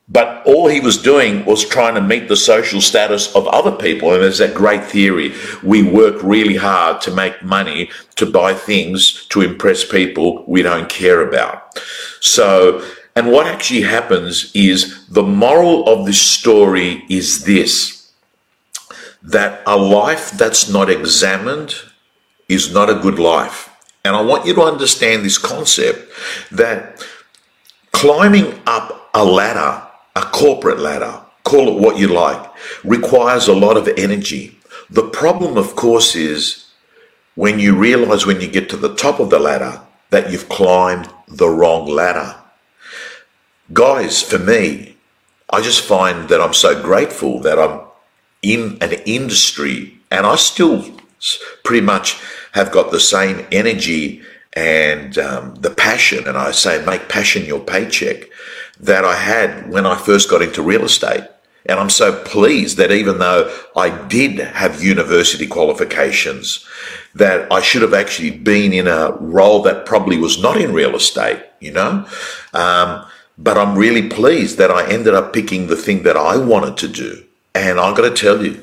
but 0.08 0.46
all 0.46 0.68
he 0.68 0.80
was 0.80 1.02
doing 1.02 1.44
was 1.44 1.68
trying 1.68 1.96
to 1.96 2.02
meet 2.02 2.28
the 2.28 2.36
social 2.36 2.80
status 2.80 3.34
of 3.34 3.48
other 3.48 3.72
people. 3.72 4.14
And 4.14 4.22
there's 4.22 4.38
that 4.38 4.54
great 4.54 4.84
theory. 4.84 5.34
We 5.64 5.82
work 5.82 6.22
really 6.22 6.58
hard 6.58 7.02
to 7.02 7.12
make 7.12 7.42
money, 7.42 7.90
to 8.18 8.28
buy 8.28 8.54
things, 8.54 9.26
to 9.30 9.42
impress 9.42 9.84
people 9.84 10.44
we 10.48 10.62
don't 10.62 10.88
care 10.88 11.28
about. 11.28 11.80
So, 12.20 12.88
and 13.16 13.32
what 13.32 13.48
actually 13.48 13.82
happens 13.82 14.52
is 14.54 15.08
the 15.08 15.24
moral 15.24 15.90
of 15.90 16.06
this 16.06 16.22
story 16.22 17.06
is 17.10 17.44
this 17.46 18.12
that 19.24 19.64
a 19.66 19.78
life 19.78 20.30
that's 20.38 20.70
not 20.70 20.92
examined 20.92 21.74
is 22.48 22.72
not 22.72 22.88
a 22.88 23.02
good 23.02 23.18
life. 23.18 23.71
And 24.04 24.16
I 24.16 24.22
want 24.22 24.46
you 24.46 24.54
to 24.56 24.62
understand 24.62 25.24
this 25.24 25.38
concept 25.38 26.12
that 26.52 27.06
climbing 27.92 28.60
up 28.66 29.10
a 29.14 29.24
ladder, 29.24 29.88
a 30.16 30.22
corporate 30.22 30.80
ladder, 30.80 31.22
call 31.44 31.68
it 31.68 31.80
what 31.80 31.98
you 31.98 32.08
like, 32.08 32.52
requires 32.84 33.48
a 33.48 33.54
lot 33.54 33.78
of 33.78 33.88
energy. 33.98 34.58
The 34.90 35.08
problem, 35.10 35.58
of 35.58 35.76
course, 35.76 36.16
is 36.16 36.72
when 37.36 37.60
you 37.60 37.76
realize 37.76 38.26
when 38.26 38.42
you 38.42 38.48
get 38.48 38.70
to 38.70 38.78
the 38.78 38.96
top 38.96 39.20
of 39.20 39.30
the 39.30 39.40
ladder 39.40 39.82
that 40.10 40.32
you've 40.32 40.50
climbed 40.50 41.10
the 41.28 41.48
wrong 41.48 41.88
ladder. 41.88 42.36
Guys, 43.72 44.22
for 44.22 44.38
me, 44.38 44.98
I 45.50 45.62
just 45.62 45.82
find 45.82 46.28
that 46.30 46.42
I'm 46.42 46.54
so 46.54 46.82
grateful 46.82 47.40
that 47.42 47.58
I'm 47.58 47.82
in 48.42 48.78
an 48.82 48.94
industry 49.06 50.00
and 50.10 50.26
I 50.26 50.36
still 50.36 50.84
pretty 51.64 51.86
much 51.86 52.20
have 52.52 52.72
got 52.72 52.92
the 52.92 53.00
same 53.00 53.46
energy 53.52 54.22
and 54.54 55.18
um, 55.18 55.56
the 55.56 55.70
passion, 55.70 56.28
and 56.28 56.38
I 56.38 56.52
say 56.52 56.84
make 56.86 57.08
passion 57.08 57.46
your 57.46 57.62
paycheck, 57.62 58.30
that 58.80 59.06
I 59.06 59.16
had 59.16 59.70
when 59.72 59.86
I 59.86 59.96
first 59.96 60.30
got 60.30 60.42
into 60.42 60.62
real 60.62 60.84
estate. 60.84 61.24
And 61.66 61.80
I'm 61.80 61.92
so 61.92 62.24
pleased 62.24 62.78
that 62.78 62.92
even 62.92 63.20
though 63.20 63.56
I 63.76 63.90
did 64.08 64.40
have 64.40 64.84
university 64.84 65.46
qualifications, 65.46 66.66
that 67.14 67.52
I 67.52 67.62
should 67.62 67.84
have 67.84 67.94
actually 67.94 68.32
been 68.32 68.74
in 68.74 68.88
a 68.88 69.12
role 69.12 69.62
that 69.64 69.86
probably 69.86 70.18
was 70.18 70.42
not 70.42 70.60
in 70.60 70.74
real 70.74 70.96
estate, 70.96 71.44
you 71.60 71.72
know. 71.72 72.08
Um, 72.54 73.06
but 73.38 73.58
I'm 73.58 73.78
really 73.78 74.10
pleased 74.10 74.58
that 74.58 74.72
I 74.72 74.90
ended 74.92 75.14
up 75.14 75.34
picking 75.34 75.68
the 75.68 75.76
thing 75.76 76.04
that 76.04 76.18
I 76.18 76.38
wanted 76.38 76.78
to 76.78 76.88
do. 76.88 77.24
And 77.54 77.80
I've 77.80 77.96
got 77.96 78.10
to 78.10 78.16
tell 78.16 78.44
you, 78.44 78.60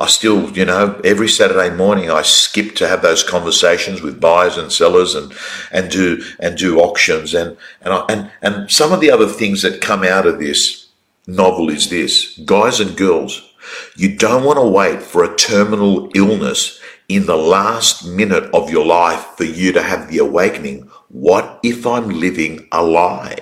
I 0.00 0.06
still, 0.06 0.50
you 0.56 0.64
know, 0.64 0.98
every 1.04 1.28
Saturday 1.28 1.68
morning 1.76 2.10
I 2.10 2.22
skip 2.22 2.74
to 2.76 2.88
have 2.88 3.02
those 3.02 3.22
conversations 3.22 4.00
with 4.00 4.18
buyers 4.18 4.56
and 4.56 4.72
sellers 4.72 5.14
and, 5.14 5.30
and 5.70 5.90
do, 5.90 6.24
and 6.38 6.56
do 6.56 6.80
auctions. 6.80 7.34
And, 7.34 7.58
and, 7.82 7.92
I, 7.92 8.06
and, 8.08 8.30
and 8.40 8.70
some 8.70 8.92
of 8.92 9.00
the 9.00 9.10
other 9.10 9.26
things 9.26 9.60
that 9.60 9.82
come 9.82 10.02
out 10.02 10.26
of 10.26 10.38
this 10.38 10.88
novel 11.26 11.68
is 11.68 11.90
this, 11.90 12.38
guys 12.38 12.80
and 12.80 12.96
girls, 12.96 13.46
you 13.94 14.16
don't 14.16 14.44
want 14.44 14.58
to 14.58 14.66
wait 14.66 15.02
for 15.02 15.22
a 15.22 15.36
terminal 15.36 16.10
illness 16.14 16.80
in 17.10 17.26
the 17.26 17.36
last 17.36 18.06
minute 18.06 18.44
of 18.54 18.70
your 18.70 18.86
life 18.86 19.22
for 19.36 19.44
you 19.44 19.70
to 19.72 19.82
have 19.82 20.08
the 20.08 20.18
awakening. 20.18 20.88
What 21.08 21.60
if 21.62 21.86
I'm 21.86 22.08
living 22.08 22.68
a 22.72 22.82
lie? 22.82 23.36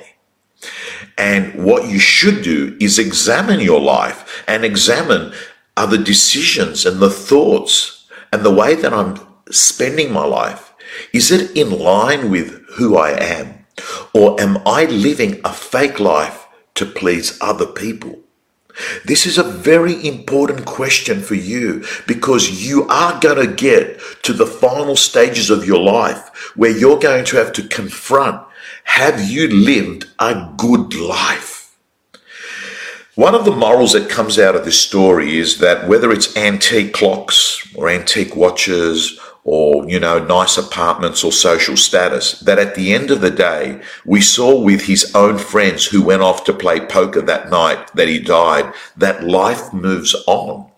And 1.17 1.65
what 1.65 1.89
you 1.89 2.01
should 2.01 2.43
do 2.43 2.77
is 2.81 2.99
examine 2.99 3.61
your 3.61 3.81
life 3.81 4.43
and 4.49 4.65
examine 4.65 5.33
are 5.79 5.87
the 5.87 5.97
decisions 5.97 6.85
and 6.85 6.99
the 6.99 7.09
thoughts 7.09 8.05
and 8.33 8.43
the 8.43 8.53
way 8.53 8.75
that 8.75 8.93
I'm 8.93 9.17
spending 9.49 10.13
my 10.13 10.25
life? 10.25 10.75
Is 11.13 11.31
it 11.31 11.57
in 11.57 11.71
line 11.71 12.31
with 12.31 12.65
who 12.73 12.97
I 12.97 13.11
am? 13.11 13.65
Or 14.13 14.41
am 14.41 14.59
I 14.67 14.87
living 14.87 15.41
a 15.45 15.53
fake 15.53 16.01
life 16.01 16.49
to 16.75 16.85
please 16.85 17.39
other 17.41 17.67
people? 17.67 18.19
This 19.05 19.25
is 19.25 19.39
a 19.39 19.45
very 19.45 20.07
important 20.07 20.65
question 20.65 21.21
for 21.23 21.37
you 21.37 21.85
because 22.09 22.67
you 22.69 22.87
are 22.89 23.21
going 23.21 23.47
to 23.47 23.55
get 23.55 24.01
to 24.25 24.33
the 24.33 24.47
final 24.47 24.97
stages 24.97 25.49
of 25.49 25.65
your 25.65 25.81
life 25.81 26.57
where 26.57 26.77
you're 26.77 26.99
going 26.99 27.25
to 27.27 27.37
have 27.37 27.53
to 27.53 27.69
confront 27.69 28.45
have 28.85 29.21
you 29.31 29.47
lived 29.49 30.07
a 30.19 30.53
good 30.57 30.95
life? 30.95 31.58
One 33.19 33.35
of 33.35 33.45
the 33.45 33.51
morals 33.51 33.95
that 33.95 34.09
comes 34.09 34.39
out 34.39 34.55
of 34.55 34.65
this 34.65 34.81
story 34.81 35.39
is 35.39 35.59
that 35.59 35.89
whether 35.89 36.13
it's 36.13 36.37
antique 36.37 36.93
clocks 36.93 37.67
or 37.75 37.89
antique 37.89 38.37
watches 38.37 39.19
or, 39.43 39.85
you 39.91 39.99
know, 39.99 40.25
nice 40.25 40.57
apartments 40.57 41.25
or 41.25 41.33
social 41.33 41.77
status, 41.77 42.39
that 42.39 42.61
at 42.61 42.77
the 42.77 42.95
end 42.95 43.11
of 43.11 43.21
the 43.21 43.33
day, 43.33 43.83
we 44.07 44.21
saw 44.21 44.63
with 44.63 44.83
his 44.83 45.13
own 45.17 45.37
friends 45.37 45.85
who 45.85 46.01
went 46.01 46.23
off 46.23 46.45
to 46.45 46.53
play 46.53 46.79
poker 46.79 47.21
that 47.23 47.51
night 47.51 47.93
that 47.95 48.07
he 48.07 48.21
died, 48.21 48.73
that 48.97 49.25
life 49.25 49.73
moves 49.73 50.15
on. 50.29 50.71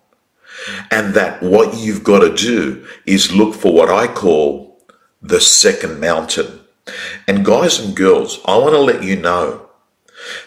And 0.91 1.13
that 1.13 1.43
what 1.43 1.77
you've 1.77 2.03
got 2.03 2.21
to 2.21 2.35
do 2.35 2.87
is 3.05 3.35
look 3.35 3.55
for 3.55 3.75
what 3.75 3.91
I 3.91 4.07
call 4.07 4.83
the 5.21 5.43
second 5.43 6.01
mountain. 6.01 6.61
And 7.29 7.45
guys 7.45 7.79
and 7.79 7.95
girls, 7.95 8.41
I 8.47 8.57
want 8.57 8.73
to 8.73 8.81
let 8.81 9.03
you 9.03 9.17
know 9.17 9.70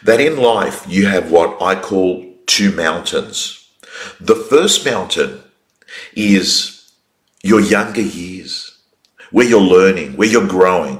that 0.03 0.19
in 0.19 0.37
life 0.37 0.85
you 0.87 1.05
have 1.07 1.31
what 1.31 1.61
I 1.61 1.79
call 1.79 2.25
two 2.45 2.71
mountains. 2.71 3.69
The 4.19 4.35
first 4.35 4.85
mountain 4.85 5.41
is 6.15 6.91
your 7.43 7.59
younger 7.59 8.01
years, 8.01 8.77
where 9.31 9.47
you're 9.47 9.61
learning, 9.61 10.15
where 10.15 10.27
you're 10.27 10.47
growing, 10.47 10.97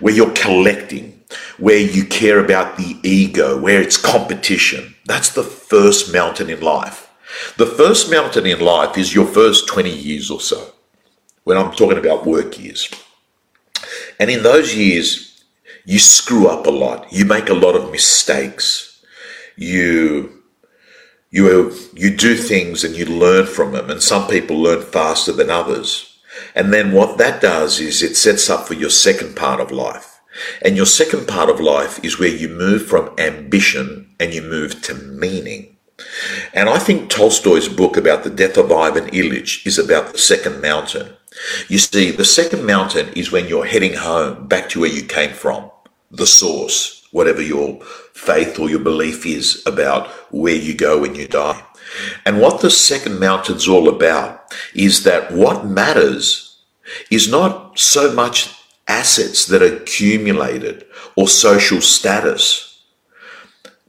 where 0.00 0.14
you're 0.14 0.32
collecting, 0.32 1.20
where 1.58 1.78
you 1.78 2.04
care 2.04 2.38
about 2.38 2.76
the 2.76 2.98
ego, 3.02 3.60
where 3.60 3.80
it's 3.80 3.96
competition. 3.96 4.94
That's 5.06 5.30
the 5.30 5.42
first 5.42 6.12
mountain 6.12 6.50
in 6.50 6.60
life. 6.60 7.10
The 7.56 7.66
first 7.66 8.10
mountain 8.10 8.46
in 8.46 8.60
life 8.60 8.98
is 8.98 9.14
your 9.14 9.26
first 9.26 9.66
20 9.68 9.90
years 9.90 10.30
or 10.30 10.40
so, 10.40 10.72
when 11.44 11.56
I'm 11.56 11.72
talking 11.72 11.98
about 11.98 12.26
work 12.26 12.58
years. 12.58 12.90
And 14.20 14.30
in 14.30 14.42
those 14.42 14.74
years, 14.74 15.31
you 15.84 15.98
screw 15.98 16.48
up 16.48 16.66
a 16.66 16.70
lot. 16.70 17.12
You 17.12 17.24
make 17.24 17.48
a 17.48 17.54
lot 17.54 17.74
of 17.74 17.90
mistakes. 17.90 19.02
You 19.56 20.42
you 21.30 21.74
you 21.94 22.14
do 22.16 22.36
things 22.36 22.84
and 22.84 22.94
you 22.94 23.06
learn 23.06 23.46
from 23.46 23.72
them. 23.72 23.90
And 23.90 24.02
some 24.02 24.28
people 24.28 24.60
learn 24.60 24.82
faster 24.82 25.32
than 25.32 25.50
others. 25.50 26.18
And 26.54 26.72
then 26.72 26.92
what 26.92 27.18
that 27.18 27.40
does 27.40 27.80
is 27.80 28.02
it 28.02 28.16
sets 28.16 28.48
up 28.48 28.66
for 28.66 28.74
your 28.74 28.90
second 28.90 29.36
part 29.36 29.60
of 29.60 29.70
life. 29.70 30.20
And 30.62 30.76
your 30.76 30.86
second 30.86 31.28
part 31.28 31.50
of 31.50 31.60
life 31.60 32.02
is 32.04 32.18
where 32.18 32.28
you 32.28 32.48
move 32.48 32.86
from 32.86 33.14
ambition 33.18 34.14
and 34.18 34.32
you 34.32 34.42
move 34.42 34.80
to 34.82 34.94
meaning. 34.94 35.76
And 36.54 36.68
i 36.68 36.78
think 36.78 37.10
tolstoy's 37.10 37.68
book 37.68 37.96
about 37.96 38.24
the 38.24 38.30
death 38.30 38.56
of 38.56 38.72
ivan 38.72 39.06
ilyich 39.10 39.66
is 39.66 39.78
about 39.78 40.12
the 40.12 40.18
second 40.18 40.60
mountain. 40.60 41.14
You 41.68 41.78
see 41.78 42.10
the 42.10 42.24
second 42.24 42.64
mountain 42.64 43.08
is 43.14 43.32
when 43.32 43.46
you're 43.48 43.66
heading 43.66 43.94
home 43.94 44.46
back 44.48 44.68
to 44.70 44.80
where 44.80 44.90
you 44.90 45.04
came 45.04 45.32
from 45.32 45.70
the 46.12 46.26
source 46.26 47.02
whatever 47.12 47.42
your 47.42 47.78
faith 48.14 48.58
or 48.58 48.68
your 48.68 48.80
belief 48.80 49.24
is 49.24 49.62
about 49.66 50.08
where 50.32 50.54
you 50.54 50.74
go 50.74 51.00
when 51.00 51.14
you 51.14 51.28
die. 51.28 51.62
And 52.24 52.40
what 52.40 52.60
the 52.60 52.70
second 52.70 53.20
mountain's 53.20 53.68
all 53.68 53.88
about 53.88 54.52
is 54.74 55.04
that 55.04 55.30
what 55.30 55.66
matters 55.66 56.56
is 57.10 57.30
not 57.30 57.78
so 57.78 58.12
much 58.12 58.58
assets 58.88 59.46
that 59.46 59.62
accumulated 59.62 60.86
or 61.16 61.28
social 61.28 61.80
status, 61.80 62.82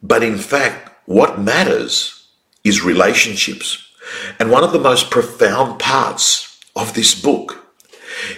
but 0.01 0.21
in 0.21 0.37
fact, 0.37 0.91
what 1.05 1.39
matters 1.39 2.27
is 2.63 2.83
relationships. 2.83 3.89
And 4.37 4.51
one 4.51 4.63
of 4.63 4.73
the 4.73 4.79
most 4.79 5.09
profound 5.09 5.79
parts 5.79 6.59
of 6.75 6.93
this 6.93 7.19
book 7.19 7.73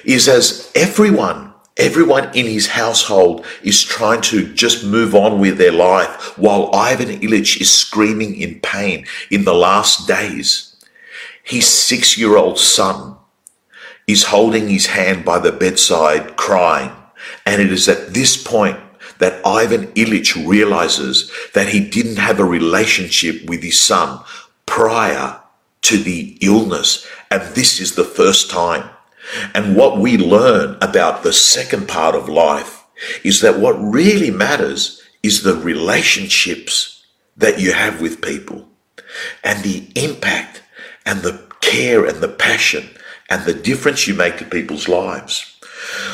is 0.04 0.28
as 0.28 0.72
everyone 0.76 1.55
Everyone 1.78 2.34
in 2.34 2.46
his 2.46 2.68
household 2.68 3.46
is 3.62 3.84
trying 3.84 4.22
to 4.22 4.54
just 4.54 4.86
move 4.86 5.14
on 5.14 5.40
with 5.40 5.58
their 5.58 5.74
life 5.74 6.38
while 6.38 6.74
Ivan 6.74 7.20
Ilyich 7.20 7.60
is 7.60 7.74
screaming 7.74 8.36
in 8.40 8.62
pain 8.62 9.06
in 9.30 9.44
the 9.44 9.54
last 9.54 10.08
days. 10.08 10.76
His 11.44 11.68
six 11.68 12.18
year 12.18 12.38
old 12.38 12.58
son 12.60 13.18
is 14.08 14.24
holding 14.24 14.70
his 14.70 14.86
hand 14.86 15.26
by 15.26 15.40
the 15.40 15.52
bedside 15.52 16.38
crying. 16.38 16.92
And 17.46 17.62
it 17.62 17.72
is 17.72 17.90
at 17.90 18.14
this 18.14 18.42
point 18.42 18.80
that 19.20 19.46
Ivan 19.46 19.88
Ilyich 19.88 20.48
realizes 20.48 21.30
that 21.54 21.70
he 21.70 21.82
didn't 21.82 22.18
have 22.18 22.40
a 22.40 22.46
relationship 22.46 23.50
with 23.50 23.62
his 23.62 23.82
son 23.82 24.24
prior 24.66 25.40
to 25.82 25.98
the 25.98 26.38
illness. 26.42 27.06
And 27.30 27.42
this 27.54 27.82
is 27.82 27.96
the 27.96 28.04
first 28.04 28.50
time 28.50 28.90
and 29.54 29.76
what 29.76 29.98
we 29.98 30.18
learn 30.18 30.78
about 30.82 31.24
the 31.24 31.34
second 31.34 31.88
part 31.88 32.16
of 32.16 32.30
life 32.30 32.86
is 33.24 33.42
that 33.42 33.60
what 33.60 33.74
really 33.74 34.32
matters 34.32 35.02
is 35.24 35.44
the 35.44 35.56
relationships 35.56 37.04
that 37.38 37.60
you 37.60 37.74
have 37.74 38.02
with 38.02 38.22
people 38.22 38.68
and 39.44 39.64
the 39.64 39.88
impact 39.96 40.62
and 41.06 41.22
the 41.22 41.44
care 41.62 42.06
and 42.06 42.22
the 42.22 42.28
passion 42.28 42.90
and 43.30 43.44
the 43.46 43.54
difference 43.54 44.08
you 44.08 44.14
make 44.14 44.38
to 44.38 44.46
people's 44.46 44.88
lives. 44.88 45.58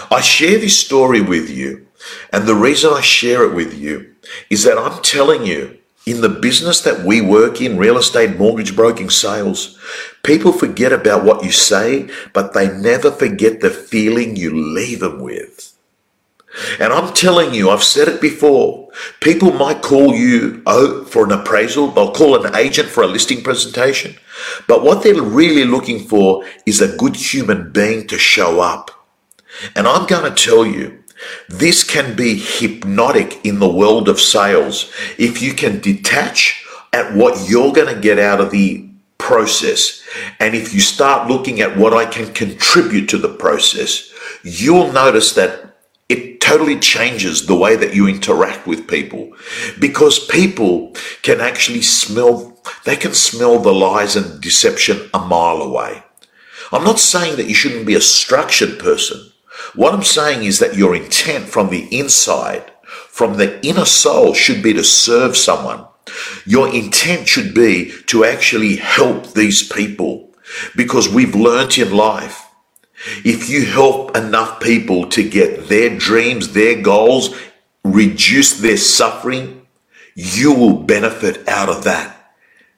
I 0.09 0.21
share 0.21 0.57
this 0.57 0.79
story 0.79 1.21
with 1.21 1.49
you, 1.49 1.87
and 2.33 2.47
the 2.47 2.55
reason 2.55 2.93
I 2.93 3.01
share 3.01 3.43
it 3.43 3.53
with 3.53 3.77
you 3.77 4.15
is 4.49 4.63
that 4.63 4.77
I'm 4.77 5.01
telling 5.01 5.45
you 5.45 5.77
in 6.05 6.22
the 6.22 6.29
business 6.29 6.81
that 6.81 7.05
we 7.05 7.22
work 7.22 7.62
in, 7.62 7.77
real 7.77 7.98
estate, 7.98 8.38
mortgage 8.38 8.75
broking, 8.75 9.10
sales, 9.10 9.77
people 10.24 10.51
forget 10.51 10.91
about 10.91 11.24
what 11.24 11.43
you 11.43 11.51
say, 11.51 12.10
but 12.34 12.53
they 12.53 12.75
never 12.75 13.12
forget 13.12 13.62
the 13.62 13.70
feeling 13.70 14.36
you 14.36 14.51
leave 14.51 15.00
them 15.00 15.20
with. 15.20 15.72
And 16.79 16.92
I'm 16.92 17.14
telling 17.14 17.53
you, 17.53 17.70
I've 17.70 17.83
said 17.83 18.07
it 18.07 18.20
before. 18.20 18.90
People 19.22 19.53
might 19.53 19.81
call 19.81 20.14
you 20.14 20.61
oh, 20.66 21.05
for 21.05 21.24
an 21.24 21.31
appraisal. 21.31 21.87
They'll 21.92 22.11
call 22.11 22.46
an 22.46 22.55
agent 22.55 22.90
for 22.90 23.03
a 23.03 23.07
listing 23.07 23.42
presentation. 23.42 24.16
But 24.68 24.83
what 24.83 25.03
they're 25.03 25.22
really 25.22 25.64
looking 25.64 26.00
for 26.00 26.44
is 26.66 26.81
a 26.81 26.98
good 26.98 27.16
human 27.16 27.72
being 27.72 28.05
to 28.07 28.18
show 28.18 28.59
up. 28.59 28.92
And 29.75 29.87
I'm 29.87 30.07
going 30.07 30.33
to 30.33 30.44
tell 30.44 30.66
you, 30.66 31.00
this 31.50 31.84
can 31.84 32.16
be 32.16 32.36
hypnotic 32.38 33.46
in 33.46 33.60
the 33.60 33.72
world 33.72 34.10
of 34.10 34.20
sales 34.20 34.92
if 35.18 35.42
you 35.42 35.53
can 35.53 35.79
detach 35.79 36.66
at 36.94 37.14
what 37.14 37.50
you're 37.50 37.74
going 37.74 37.94
to 37.94 38.01
get 38.01 38.20
out 38.20 38.42
of 38.42 38.51
the 38.51 38.88
process. 39.18 40.01
And 40.40 40.55
if 40.55 40.74
you 40.74 40.79
start 40.79 41.29
looking 41.29 41.62
at 41.62 41.77
what 41.77 41.94
I 41.94 42.05
can 42.05 42.34
contribute 42.34 43.07
to 43.10 43.18
the 43.18 43.34
process, 43.34 44.12
you'll 44.44 44.92
notice 44.92 45.34
that 45.34 45.75
it 46.10 46.42
totally 46.42 46.77
changes 46.77 47.46
the 47.46 47.55
way 47.55 47.77
that 47.77 47.96
you 47.96 48.07
interact 48.07 48.68
with 48.68 48.90
people 48.90 49.31
because 49.79 50.25
people 50.27 50.94
can 51.22 51.40
actually 51.40 51.81
smell, 51.81 52.60
they 52.84 52.98
can 52.98 53.14
smell 53.14 53.60
the 53.60 53.74
lies 53.74 54.18
and 54.18 54.42
deception 54.42 55.10
a 55.14 55.20
mile 55.20 55.62
away. 55.62 56.03
I'm 56.74 56.84
not 56.84 57.00
saying 57.00 57.38
that 57.38 57.48
you 57.48 57.53
shouldn't 57.53 57.86
be 57.86 57.96
a 57.96 58.01
structured 58.01 58.79
person. 58.79 59.30
What 59.75 59.94
I'm 59.94 60.03
saying 60.03 60.44
is 60.44 60.59
that 60.59 60.75
your 60.75 60.96
intent 60.96 61.46
from 61.46 61.70
the 61.70 61.87
inside, 61.98 62.72
from 62.83 63.37
the 63.37 63.66
inner 63.66 63.85
soul, 63.85 64.33
should 64.33 64.64
be 64.64 64.74
to 64.74 64.83
serve 64.83 65.37
someone. 65.37 65.85
Your 66.46 66.74
intent 66.74 67.27
should 67.27 67.53
be 67.53 67.92
to 68.07 68.25
actually 68.25 68.77
help 68.77 69.33
these 69.33 69.68
people 69.68 70.31
because 70.75 71.07
we've 71.07 71.35
learnt 71.35 71.77
in 71.77 71.96
life. 71.96 72.48
If 73.24 73.50
you 73.50 73.66
help 73.66 74.16
enough 74.16 74.59
people 74.61 75.07
to 75.09 75.27
get 75.27 75.70
their 75.70 75.98
dreams, 75.98 76.53
their 76.53 76.81
goals, 76.81 77.35
reduce 77.83 78.59
their 78.59 78.77
suffering, 78.77 79.66
you 80.16 80.53
will 80.53 80.83
benefit 80.83 81.48
out 81.48 81.70
of 81.70 81.83
that. 81.85 82.33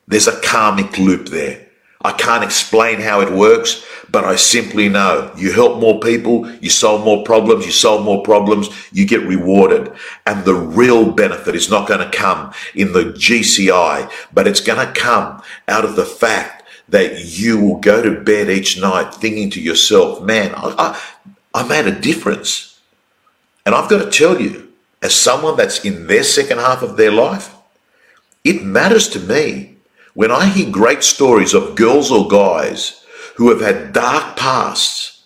There's 0.08 0.28
a 0.28 0.42
karmic 0.42 0.98
loop 0.98 1.30
there. 1.30 1.68
I 2.02 2.12
can't 2.12 2.44
explain 2.44 3.00
how 3.00 3.22
it 3.22 3.32
works, 3.32 3.86
but 4.14 4.24
I 4.24 4.36
simply 4.36 4.90
know 4.90 5.34
you 5.36 5.52
help 5.52 5.80
more 5.80 6.00
people, 6.00 6.48
you 6.62 6.70
solve 6.70 7.04
more 7.04 7.24
problems, 7.24 7.66
you 7.66 7.72
solve 7.72 8.06
more 8.06 8.22
problems, 8.22 8.70
you 8.92 9.08
get 9.08 9.24
rewarded. 9.24 9.92
And 10.28 10.46
the 10.46 10.54
real 10.54 11.12
benefit 11.12 11.56
is 11.56 11.68
not 11.68 11.88
going 11.88 12.00
to 12.00 12.16
come 12.16 12.54
in 12.76 12.94
the 12.94 13.06
GCI, 13.06 14.12
but 14.32 14.48
it's 14.48 14.62
going 14.62 14.86
to 14.86 14.94
come 14.94 15.42
out 15.68 15.84
of 15.84 15.96
the 15.96 16.06
fact 16.06 16.64
that 16.90 17.26
you 17.26 17.60
will 17.60 17.80
go 17.80 18.04
to 18.04 18.22
bed 18.22 18.52
each 18.52 18.80
night 18.80 19.16
thinking 19.16 19.50
to 19.50 19.60
yourself, 19.60 20.22
man, 20.22 20.54
I, 20.56 20.76
I, 21.56 21.62
I 21.62 21.68
made 21.68 21.88
a 21.88 22.00
difference. 22.00 22.80
And 23.66 23.74
I've 23.74 23.90
got 23.90 24.06
to 24.06 24.12
tell 24.12 24.40
you, 24.40 24.72
as 25.02 25.16
someone 25.16 25.58
that's 25.58 25.84
in 25.84 26.06
their 26.06 26.24
second 26.24 26.60
half 26.60 26.84
of 26.84 26.98
their 26.98 27.12
life, 27.12 27.56
it 28.44 28.64
matters 28.64 29.08
to 29.10 29.20
me 29.20 29.78
when 30.14 30.30
I 30.30 30.46
hear 30.46 30.70
great 30.70 31.04
stories 31.04 31.56
of 31.56 31.74
girls 31.76 32.12
or 32.12 32.28
guys 32.28 33.03
who 33.36 33.50
have 33.50 33.62
had 33.62 33.94
dark 33.94 34.38
pasts, 34.38 35.24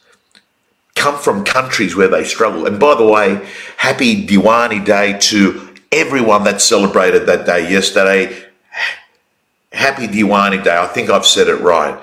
come 0.95 1.17
from 1.17 1.43
countries 1.43 1.95
where 1.95 2.07
they 2.07 2.23
struggle, 2.23 2.65
and 2.65 2.79
by 2.79 2.95
the 2.95 3.05
way, 3.05 3.45
happy 3.77 4.25
Diwali 4.25 4.83
Day 4.83 5.17
to 5.19 5.75
everyone 5.91 6.43
that 6.45 6.61
celebrated 6.61 7.25
that 7.27 7.45
day 7.45 7.69
yesterday. 7.69 8.45
Happy 9.71 10.07
Diwali 10.07 10.63
Day. 10.63 10.77
I 10.77 10.87
think 10.87 11.09
I've 11.09 11.25
said 11.25 11.47
it 11.47 11.61
right. 11.61 12.01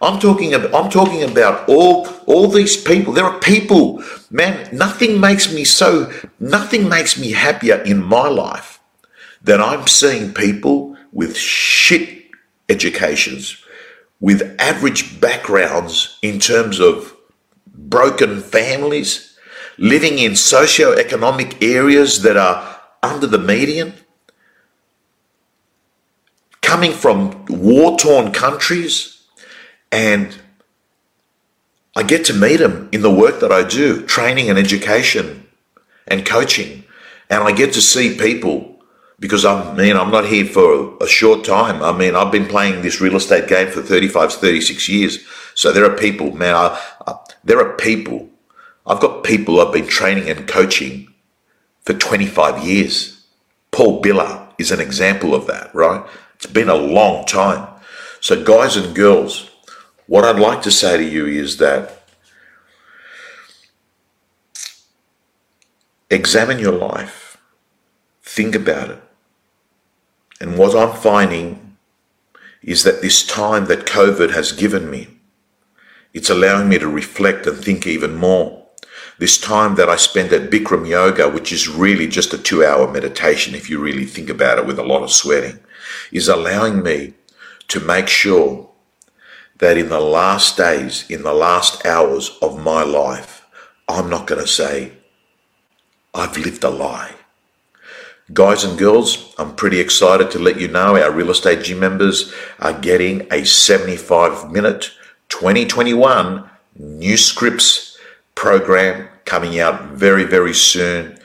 I'm 0.00 0.20
talking 0.20 0.52
about 0.52 0.74
I'm 0.74 0.90
talking 0.90 1.22
about 1.22 1.68
all 1.68 2.06
all 2.26 2.48
these 2.48 2.80
people. 2.80 3.12
There 3.14 3.24
are 3.24 3.40
people, 3.40 4.04
man, 4.30 4.68
nothing 4.72 5.20
makes 5.20 5.52
me 5.52 5.64
so 5.64 6.12
nothing 6.38 6.88
makes 6.88 7.18
me 7.18 7.32
happier 7.32 7.76
in 7.76 8.02
my 8.02 8.28
life 8.28 8.78
than 9.42 9.60
I'm 9.60 9.86
seeing 9.86 10.34
people 10.34 10.96
with 11.12 11.36
shit 11.36 12.24
educations 12.68 13.62
with 14.20 14.56
average 14.58 15.20
backgrounds 15.20 16.18
in 16.22 16.40
terms 16.40 16.80
of 16.80 17.14
broken 17.66 18.40
families, 18.40 19.38
living 19.78 20.18
in 20.18 20.34
socio-economic 20.34 21.62
areas 21.62 22.22
that 22.22 22.36
are 22.36 22.80
under 23.02 23.26
the 23.26 23.38
median, 23.38 23.92
coming 26.62 26.92
from 26.92 27.44
war-torn 27.48 28.32
countries, 28.32 29.22
and 29.92 30.36
I 31.94 32.02
get 32.02 32.24
to 32.26 32.34
meet 32.34 32.56
them 32.56 32.88
in 32.92 33.02
the 33.02 33.14
work 33.14 33.40
that 33.40 33.52
I 33.52 33.62
do, 33.62 34.04
training 34.06 34.50
and 34.50 34.58
education 34.58 35.46
and 36.08 36.26
coaching, 36.26 36.84
and 37.30 37.44
I 37.44 37.52
get 37.52 37.72
to 37.74 37.80
see 37.80 38.16
people 38.16 38.75
because 39.18 39.44
I 39.44 39.74
mean 39.74 39.96
I'm 39.96 40.10
not 40.10 40.26
here 40.26 40.44
for 40.44 40.96
a 41.00 41.06
short 41.06 41.44
time. 41.44 41.82
I 41.82 41.96
mean 41.96 42.14
I've 42.14 42.32
been 42.32 42.46
playing 42.46 42.82
this 42.82 43.00
real 43.00 43.16
estate 43.16 43.48
game 43.48 43.70
for 43.70 43.82
35, 43.82 44.32
36 44.32 44.88
years. 44.88 45.18
So 45.54 45.72
there 45.72 45.84
are 45.84 45.96
people, 45.96 46.32
man. 46.32 46.54
I, 46.54 46.80
I, 47.06 47.14
there 47.44 47.60
are 47.60 47.76
people. 47.76 48.28
I've 48.86 49.00
got 49.00 49.24
people 49.24 49.60
I've 49.60 49.72
been 49.72 49.86
training 49.86 50.28
and 50.28 50.46
coaching 50.46 51.12
for 51.82 51.94
25 51.94 52.64
years. 52.64 53.24
Paul 53.72 54.00
Biller, 54.00 54.46
is 54.58 54.70
an 54.70 54.80
example 54.80 55.34
of 55.34 55.46
that, 55.46 55.74
right? 55.74 56.04
It's 56.34 56.46
been 56.46 56.68
a 56.68 56.74
long 56.74 57.24
time. 57.26 57.68
So, 58.20 58.42
guys 58.42 58.76
and 58.76 58.94
girls, 58.94 59.50
what 60.06 60.24
I'd 60.24 60.38
like 60.40 60.62
to 60.62 60.70
say 60.70 60.96
to 60.96 61.04
you 61.04 61.26
is 61.26 61.58
that 61.58 62.02
examine 66.10 66.58
your 66.58 66.72
life, 66.72 67.36
think 68.22 68.54
about 68.54 68.90
it. 68.90 69.02
And 70.40 70.58
what 70.58 70.76
I'm 70.76 70.96
finding 70.96 71.76
is 72.62 72.82
that 72.82 73.00
this 73.00 73.24
time 73.26 73.66
that 73.66 73.86
COVID 73.86 74.30
has 74.32 74.52
given 74.52 74.90
me, 74.90 75.08
it's 76.12 76.30
allowing 76.30 76.68
me 76.68 76.78
to 76.78 76.88
reflect 76.88 77.46
and 77.46 77.56
think 77.56 77.86
even 77.86 78.14
more. 78.14 78.66
This 79.18 79.38
time 79.38 79.76
that 79.76 79.88
I 79.88 79.96
spend 79.96 80.32
at 80.32 80.50
Bikram 80.50 80.86
Yoga, 80.86 81.28
which 81.28 81.52
is 81.52 81.68
really 81.68 82.06
just 82.06 82.34
a 82.34 82.38
two 82.38 82.64
hour 82.64 82.90
meditation, 82.90 83.54
if 83.54 83.70
you 83.70 83.78
really 83.78 84.04
think 84.04 84.28
about 84.28 84.58
it 84.58 84.66
with 84.66 84.78
a 84.78 84.84
lot 84.84 85.02
of 85.02 85.10
sweating, 85.10 85.60
is 86.12 86.28
allowing 86.28 86.82
me 86.82 87.14
to 87.68 87.80
make 87.80 88.08
sure 88.08 88.68
that 89.58 89.78
in 89.78 89.88
the 89.88 90.00
last 90.00 90.56
days, 90.56 91.08
in 91.08 91.22
the 91.22 91.32
last 91.32 91.86
hours 91.86 92.36
of 92.42 92.62
my 92.62 92.82
life, 92.82 93.46
I'm 93.88 94.10
not 94.10 94.26
going 94.26 94.40
to 94.40 94.46
say, 94.46 94.92
I've 96.14 96.36
lived 96.36 96.64
a 96.64 96.70
lie. 96.70 97.14
Guys 98.32 98.64
and 98.64 98.76
girls, 98.76 99.32
I'm 99.38 99.54
pretty 99.54 99.78
excited 99.78 100.32
to 100.32 100.40
let 100.40 100.58
you 100.58 100.66
know 100.66 101.00
our 101.00 101.12
real 101.12 101.30
estate 101.30 101.62
gym 101.62 101.78
members 101.78 102.34
are 102.58 102.72
getting 102.72 103.32
a 103.32 103.46
75 103.46 104.50
minute 104.50 104.90
2021 105.28 106.50
new 106.74 107.16
scripts 107.16 107.96
program 108.34 109.08
coming 109.26 109.60
out 109.60 109.90
very, 109.92 110.24
very 110.24 110.54
soon. 110.54 111.16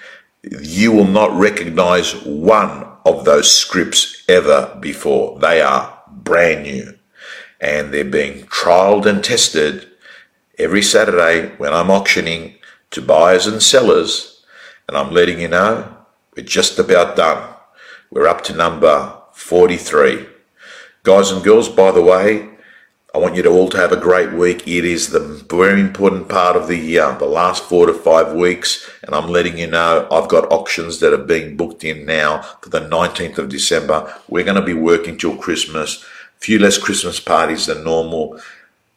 You 0.44 0.92
will 0.92 1.08
not 1.08 1.32
recognize 1.34 2.24
one 2.24 2.86
of 3.04 3.26
those 3.26 3.52
scripts 3.52 4.24
ever 4.30 4.78
before. 4.80 5.40
They 5.40 5.60
are 5.60 6.00
brand 6.08 6.64
new 6.64 7.00
and 7.60 7.92
they're 7.92 8.06
being 8.06 8.44
trialed 8.46 9.08
and 9.08 9.24
tested 9.24 9.88
every 10.60 10.84
Saturday 10.84 11.48
when 11.58 11.74
I'm 11.74 11.90
auctioning 11.90 12.58
to 12.92 13.02
buyers 13.02 13.48
and 13.48 13.64
sellers 13.64 14.44
and 14.88 14.96
I'm 14.96 15.12
letting 15.12 15.42
you 15.42 15.48
know, 15.48 15.98
we're 16.36 16.44
just 16.44 16.80
about 16.80 17.16
done. 17.16 17.56
We're 18.10 18.28
up 18.28 18.44
to 18.46 18.54
number 18.54 19.18
43. 19.34 20.26
Guys 21.04 21.32
and 21.32 21.44
girls, 21.44 21.68
by 21.68 21.92
the 21.92 22.02
way, 22.02 22.50
I 23.14 23.18
want 23.18 23.36
you 23.36 23.44
to 23.44 23.50
all 23.50 23.68
to 23.70 23.78
have 23.78 23.92
a 23.92 23.98
great 23.98 24.32
week. 24.32 24.66
It 24.66 24.86
is 24.86 25.10
the 25.10 25.20
very 25.20 25.82
important 25.82 26.30
part 26.30 26.56
of 26.56 26.70
the 26.70 26.78
year, 26.78 27.14
the 27.20 27.26
last 27.26 27.64
four 27.64 27.86
to 27.88 27.94
five 27.94 28.34
weeks. 28.34 28.90
And 29.04 29.14
I'm 29.14 29.28
letting 29.28 29.58
you 29.58 29.68
know 29.68 30.08
I've 30.10 30.30
got 30.30 30.50
auctions 30.50 31.02
that 31.02 31.12
are 31.12 31.18
being 31.18 31.58
booked 31.58 31.84
in 31.84 32.06
now 32.06 32.42
for 32.62 32.70
the 32.70 32.80
19th 32.80 33.38
of 33.38 33.50
December. 33.50 34.14
We're 34.30 34.46
going 34.46 34.56
to 34.56 34.62
be 34.62 34.74
working 34.74 35.18
till 35.18 35.36
Christmas. 35.36 36.06
Few 36.38 36.58
less 36.58 36.78
Christmas 36.78 37.20
parties 37.20 37.66
than 37.66 37.84
normal. 37.84 38.40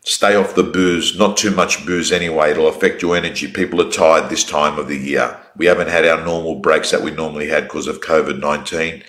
Stay 0.07 0.37
off 0.37 0.55
the 0.55 0.63
booze, 0.63 1.19
not 1.19 1.35
too 1.35 1.51
much 1.51 1.87
booze 1.87 2.13
anyway. 2.13 2.51
It'll 2.51 2.69
affect 2.69 3.01
your 3.01 3.17
energy. 3.17 3.51
People 3.51 3.81
are 3.81 3.91
tired 3.91 4.29
this 4.29 4.45
time 4.45 4.79
of 4.79 4.87
the 4.87 4.99
year. 4.99 5.41
We 5.57 5.65
haven't 5.65 5.89
had 5.89 6.07
our 6.07 6.23
normal 6.23 6.57
breaks 6.57 6.91
that 6.91 7.03
we 7.03 7.11
normally 7.11 7.49
had 7.49 7.65
because 7.65 7.87
of 7.87 8.03
COVID 8.03 8.39
19. 8.39 9.03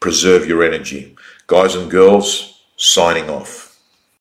Preserve 0.00 0.48
your 0.48 0.64
energy. 0.64 1.14
Guys 1.46 1.74
and 1.74 1.90
girls, 1.90 2.62
signing 2.76 3.28
off. 3.28 3.69